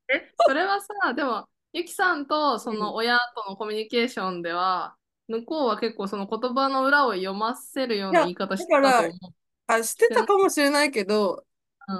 [0.07, 2.95] え、それはさ、でも、ゆきさんとそのうん。
[2.95, 4.95] 親とのコミュニケーションでは、
[5.27, 9.33] 向こうは結構その言葉の裏を読ませるような言い方してたと思う。
[9.67, 11.45] あ、ししてたかもしれないけど、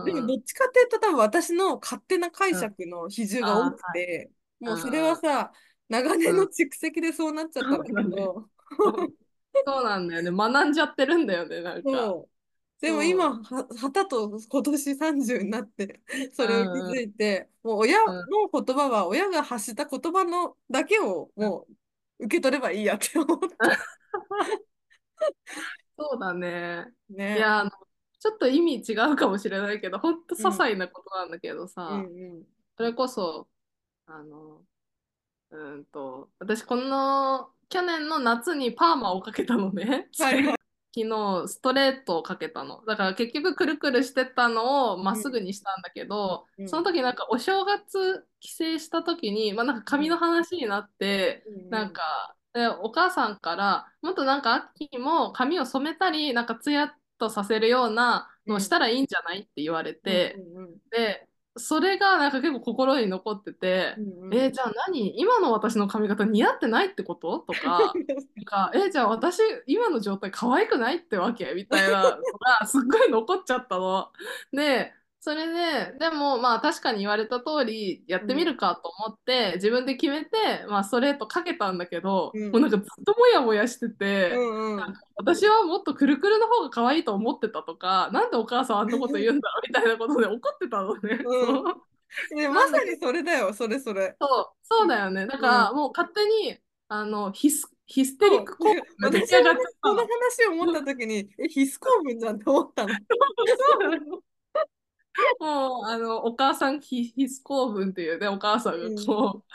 [0.04, 0.34] でもうんうん。
[0.36, 2.76] どっちかっていうと多分私の勝手な解うん。
[2.76, 4.32] 釈の比重が多あくて、
[4.66, 5.54] あ、もうそれはさ、
[5.90, 6.34] 長うんうん。
[6.34, 6.50] 年のうん。
[6.50, 7.94] 蓄積でそうなっちゃったんだ。
[7.96, 8.50] けど、
[9.66, 10.32] そうなんだよね。
[10.32, 12.18] 学んじゃってるんだよね、なんか。
[12.84, 13.30] でも今。
[13.42, 13.42] は、
[13.82, 16.02] はたと今年30になって、
[16.34, 18.30] そうれを気づいて、もう親うん。
[18.30, 21.66] の言葉は、親が発した言葉のだけをも
[22.20, 23.48] う受け取ればいいやって思った。
[25.98, 26.86] そうだね。
[27.34, 27.38] いね。
[27.38, 27.72] や、あの、
[28.20, 30.48] ちょっと意味違うかもしれないけど、ほんと些うん。
[30.52, 32.44] 細なことなんだけどうんさ、うん。
[32.78, 33.50] それこそ、
[34.08, 34.66] あの、
[35.52, 40.10] うーんと、私この去年の夏にパーマをかけたのね。
[40.18, 40.63] はい。
[40.96, 42.84] 昨日ストレートをかけたの。
[42.86, 45.46] だから結局くるくるしてたのをまっすぐうん。
[45.46, 46.86] にしたんだけど、そのうん。
[46.86, 50.20] 時なんかお正月帰省した時に、まあなんか髪のうん。
[50.20, 51.56] 話になって、うん。
[51.70, 58.70] なんか、でお母さんからもっとなんか秋も髪を染めたり、なんかツヤっとさせるようなのをしうん。
[58.70, 60.14] たらいいんじゃないって言われうん。
[60.14, 60.80] て、うん。
[60.92, 64.24] で、それがなんか結構心に残ってて、うん。
[64.28, 64.34] うん。
[64.34, 65.20] えーじゃあ何？
[65.20, 67.40] 今の私の髪型似合ってないってこと？
[67.40, 67.94] とか、
[68.46, 71.54] か、えーじゃあ私今の状態可愛くないってわけ？
[71.56, 72.22] みたいなの
[72.62, 74.12] がすっごい残っちゃったの。
[74.52, 74.94] で、
[75.26, 75.48] それ
[75.94, 78.46] で、でもまあ確かに言われた通りやってみうん。
[78.46, 82.52] るかと思って自分で決めて、まあストレートかけたんだけど、うん。
[82.52, 83.90] もうなんかずっともやもやして
[84.30, 84.46] うて、
[84.76, 84.78] ん。
[84.78, 85.04] うん。
[85.16, 91.30] 私はもっとくるくるの方が可愛いと思ってたとか、なんでお母さんあんなこと言うんだろうみたいなことで怒ってたのね。
[91.30, 91.64] うん。
[92.32, 92.38] そう。
[92.38, 94.18] で、まさにそれだよ、それそれ。
[94.20, 94.88] そう、そうん。
[94.88, 95.28] うだよね。
[95.28, 96.58] だかうんらもう勝手に
[96.88, 98.46] あのヒス、ヒステリッそう。
[98.46, 100.12] ク効果が出来上がっちゃ私もね、その。
[100.40, 102.98] 話を思ったときに、え、必須公文じゃんって思ったの。
[105.40, 109.06] もうあのお母さんヒ、ヒス構文っていうね、お母さんがうん。
[109.06, 109.54] こう、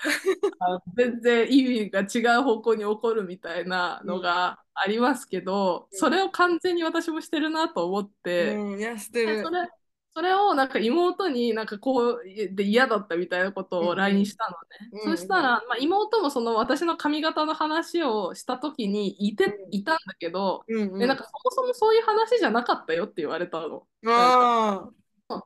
[0.61, 4.09] あの全然意味が違う方向に起こるみたいなうん。
[4.09, 8.73] のがありますけど、それを完全に私もしてるなと思って、うん。
[8.73, 8.81] うん。
[8.81, 9.37] いや、してる。
[9.37, 9.69] でそれ、
[10.15, 13.99] それをなんか妹になんかこうで嫌だったみたいなことをうん。
[13.99, 14.25] LINE うん。
[14.25, 14.91] したのね。
[15.05, 15.11] うん。
[15.11, 15.17] うん。
[15.17, 20.89] そしたら、まあ、妹もその私の髪型の話をした時にいて、いたんだけど、うん。
[20.99, 21.09] で、うん。
[21.09, 23.87] なんかそもそもそういう話じゃなかったよって言われたの。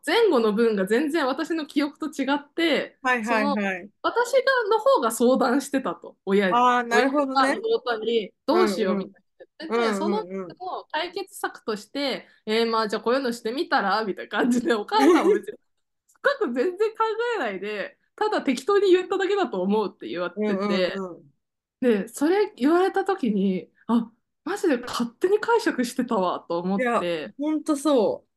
[0.07, 3.91] 前後の文が全然私の記憶と違って、はいそのはいはい。
[4.03, 6.53] 私がの方が相談してたと、親に。
[6.55, 7.59] ああ、な親るほどがね。
[7.59, 9.07] 妹にどうしよううんうん。
[9.09, 9.20] みた
[9.66, 10.49] いなうんそのうんうん。
[10.93, 15.59] 解決策として、えー、まあじゃあこういうのしてみたらみたいな感じで、お母さんも別に
[16.14, 16.97] 深く全然考
[17.37, 21.33] えないで、ただ適当に言っただけだと思うって言われうんうんてて、うん。
[21.80, 24.09] で、それ言われた時に、あ、
[24.45, 28.32] マジで勝手に解釈してたわと思って、ほんとそう。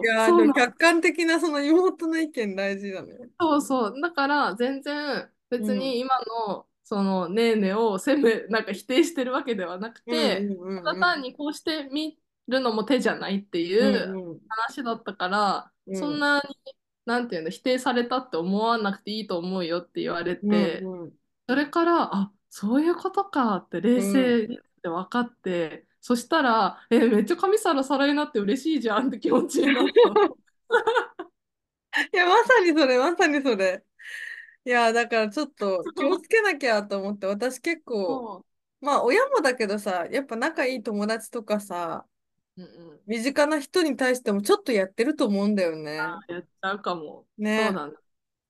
[0.00, 3.30] いそう、や、でもそう客観的なその妹の意見大事だね。
[3.40, 4.00] そうそう。
[4.00, 5.66] だから全然うん。
[5.66, 6.18] 別に今
[6.48, 10.82] のそのねーねーを責め、なんか否定してるわけではなくうんて、うんうんうん。
[10.82, 12.18] ただ単にこうしてみ
[12.48, 14.40] るのも手じゃないっていうんううん。
[14.48, 15.96] 話だったから、うん。
[15.96, 16.42] そんなに、
[17.06, 21.12] なんていうの、否定されたって思わなくていいと思うよって言われうんて、うん。
[21.48, 24.38] それから、あ、そういうことかって冷うん。
[24.40, 30.20] 静に分かって、そしたら、え、めっちゃ髪サラサラになって嬉しいじゃんって気持ちになったの。
[32.12, 33.84] いや、まさにそれ、まさにそれ。
[34.64, 38.28] いや、だからちょっと気をつけなきゃと思って、私結構、
[38.80, 42.06] まあ親もだけどさ、やっぱ仲いい友達とかさ、
[42.56, 46.18] うんうん身近な人に対してもちょっとやってると思うんだよね。
[46.28, 47.26] やっちゃうかも。
[47.56, 47.74] そうね。
[47.74, 47.94] だね。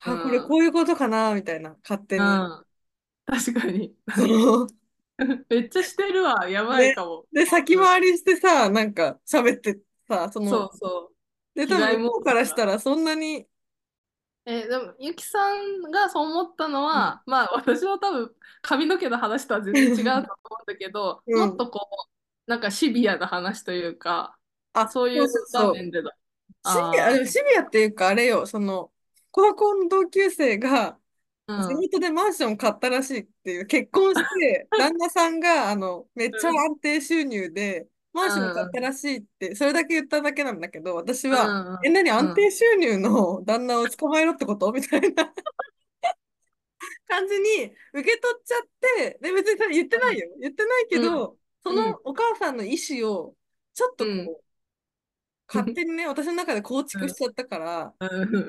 [0.06, 0.58] うあ、これこん。
[0.58, 2.48] ういうことかな、みたいな、勝手うに。
[2.60, 2.66] ん。
[3.26, 3.96] 確かに。
[5.48, 6.48] めっちゃしてるわ。
[6.48, 6.92] やばいね。
[6.92, 7.26] かも。
[7.32, 7.86] で、先うん。
[7.86, 11.14] 回りしてさ、なんか喋ってさ、その、そうそう。
[11.54, 12.66] で、多分向こうからした。
[12.66, 13.48] らそんなに、
[14.46, 17.14] えーでも、ゆきさんがそう思ったのうん。
[17.14, 21.56] は、まあ、私は多分、髪の毛の話とは全然違うと思うんだけど、も っうん。
[21.56, 21.88] とこ
[22.46, 24.38] う、なんかシビアな話というか、
[24.72, 25.28] あ、そういう。
[25.52, 26.16] 場面でだ。
[26.62, 28.92] シビア、シビアっていうか、あれよ、その、
[29.30, 31.00] 高校の同級生が、あ、
[31.56, 31.88] 地うん。
[31.90, 36.64] 元でマンション買ったらしいっていう、結婚して、 旦那さんが、あの、めっちゃうん。
[36.66, 38.82] 安定収入で、マンション買ったうん。
[38.82, 41.90] らしいって、それだけ言っただけなんだけど、私うは、え、ん。
[41.90, 42.28] 何うん。
[42.28, 44.72] 安定収入の旦那を捕まえろってこと？
[44.72, 45.32] みたいな
[47.06, 50.28] 感じに受け取っちゃって、で、別に言ってないよ。
[50.40, 51.10] 言ってないけうん。
[51.10, 51.98] ど、そのうん。
[52.04, 53.36] お母さんの意思を、
[53.74, 54.06] ちょっうん。
[54.06, 54.44] とこう、
[55.48, 57.02] 勝手にね、私の中で構うん。
[57.02, 58.06] 築しちゃったから、う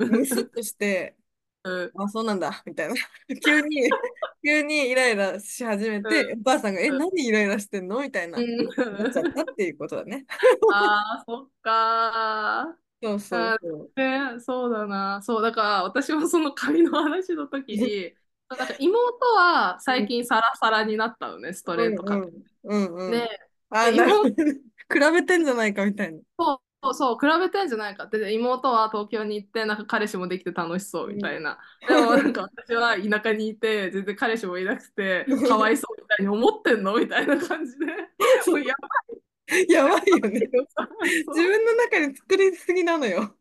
[0.09, 0.51] ムスッん。
[0.51, 1.17] として、
[1.65, 1.95] うん。
[1.97, 2.95] あ、そうなんだ、みたいな。
[3.43, 3.97] 急に、
[4.43, 8.01] 急にイライラし始めて、お母さんが、え、何イライラしてんの？
[8.01, 8.69] みたいな、うん。
[8.97, 10.25] なっちゃったっていうことだね。
[10.67, 15.21] ああ、そっかそうそうあそー、ね、そうだな。
[15.23, 17.79] そう、だから私もその髪の話の時う。
[17.79, 18.15] に、
[18.49, 23.21] なんか妹はうん、最近サラサラになったのね、ストうん、レートかけうん、うん、うて。
[23.21, 23.27] ん。
[23.27, 23.39] で、
[23.69, 24.53] あ、なるほ妹、どね。
[24.91, 26.19] 比べてんじゃないかみたいな。
[26.37, 28.19] そうそうそう、比べてんじゃないかって。
[28.19, 31.57] で妹は東京に行って、なんか彼氏もできて楽しそうみたいな。
[31.87, 37.85] でもなんか私は田舎にいて、全然彼氏もいなくて、かわいそうみたいに思ってんのみたいな感じで。
[37.85, 39.71] もうやばい。
[39.71, 40.39] やばいよね。
[40.39, 43.35] 自分の中に作りすぎなのよ。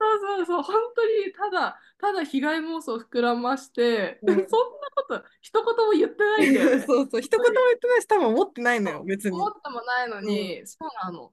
[0.00, 4.46] そうそうそう、本当にただ、ただ被害妄想膨らまして、うん、そんな
[4.94, 9.34] こと一言も言ってないんだよ、ね、そうそう、一言も言ってないし、多分思ってないのよ、別に。
[9.34, 11.32] 思ってもないのに、うん、そうなの。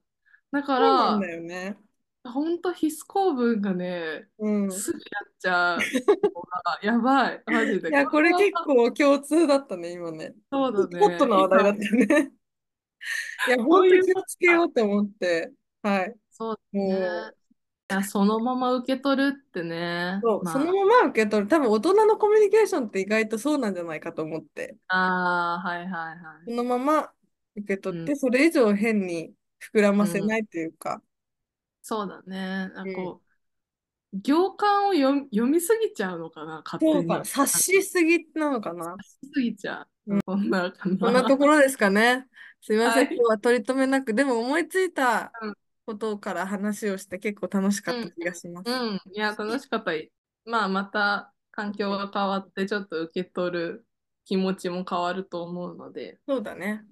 [0.56, 1.76] だから、そうなんだよね。
[2.24, 7.90] 本当必須公文がね、うん、すぐやっちゃうやばい、 マジで。
[7.90, 10.34] いや、これ結構共通だったね、今ね。
[10.50, 10.98] そうだね。
[10.98, 11.80] ホットな話題だった
[12.16, 12.32] ね。
[13.48, 15.52] いや、本当に気をつけようと思って、
[15.82, 16.16] はい。
[16.30, 17.32] そうね。
[17.90, 20.20] いや、そのまま受け取るってね。
[20.22, 21.48] そう、まあ、そのまま受け取る。
[21.48, 24.78] 多分大人のコミュニケーションって意外とそうなんじゃないかと思って。
[24.88, 26.14] ああ、はいはいは
[26.46, 26.50] い。
[26.50, 27.12] そのまま
[27.56, 29.32] 受け取って、うん、それ以上変に
[29.72, 30.94] 膨らませないというか。
[30.94, 31.00] うん、
[31.82, 32.70] そうだね。
[32.74, 33.22] なんかこ
[34.12, 36.92] う、うん、行間を読読みすぎちゃうのかな、勝手に。
[36.92, 38.92] そうか、察しすぎなのかな。
[38.92, 40.14] 察しすぎちゃう。
[40.14, 40.98] うん、そんなかな。
[40.98, 42.26] そんなところですかね。
[42.60, 45.30] すいません、はい、今日は取り留めなく、でも思いついた
[45.84, 48.70] ことから話をして結構楽しかった気がします。
[48.70, 49.92] うん、うん、いや、楽しかった。
[50.44, 53.86] まあ、また環境が変わってちょっと受け取る
[54.24, 56.18] 気持ちも変わると思うので。
[56.26, 56.84] そうだね。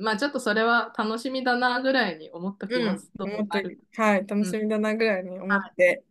[0.00, 3.10] まあちょっとそれは楽しみだなぐらいに思っておきます。
[3.18, 3.48] うん、
[3.96, 6.04] はい、楽しみだなぐらいに思って。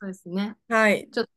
[0.00, 0.56] うん、そうですね。
[0.68, 1.08] はい。
[1.12, 1.32] ちょっと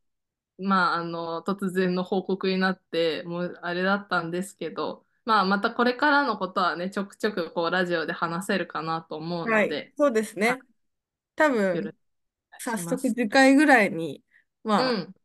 [0.64, 9.52] まああの突然の報告になってもうあれだったんですけど、まあまたこれからのことはねちょくちょくこうラジオで話せるかなと思うので。
[9.52, 10.60] はい、そうですね。
[11.36, 11.94] 多分
[12.60, 14.24] 早速次回ぐらいに
[14.64, 15.16] まあ、うん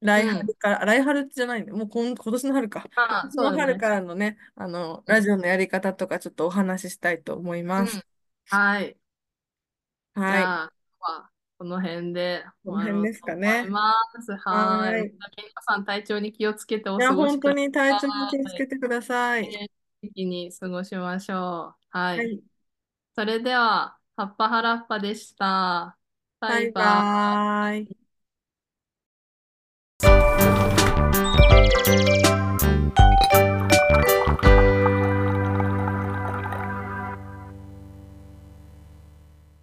[0.00, 2.86] 来春から、うん、来春じゃないんだもう今今年の春か。
[2.96, 7.96] ああ、そうね、春からのね、あの、ラジオのやり方とかちょっとお話ししたいと思います。
[7.96, 8.02] うん、
[8.46, 8.96] はい。
[10.14, 10.38] はい。
[10.38, 10.72] じゃあ、
[11.58, 13.66] この辺でこの辺ですかね。
[13.68, 14.32] ます。
[14.36, 15.02] はい。
[15.02, 15.12] 皆
[15.66, 17.64] さん体調に気をつけてお過ごしください。
[17.64, 19.48] いや、本当に体調に気をつけてください。
[20.02, 21.98] 元気に過ごしましょう。
[21.98, 22.18] はい。
[22.18, 22.40] はい、
[23.16, 25.98] それでは、葉っぱはらっぱでした。
[26.40, 27.97] バイバイ。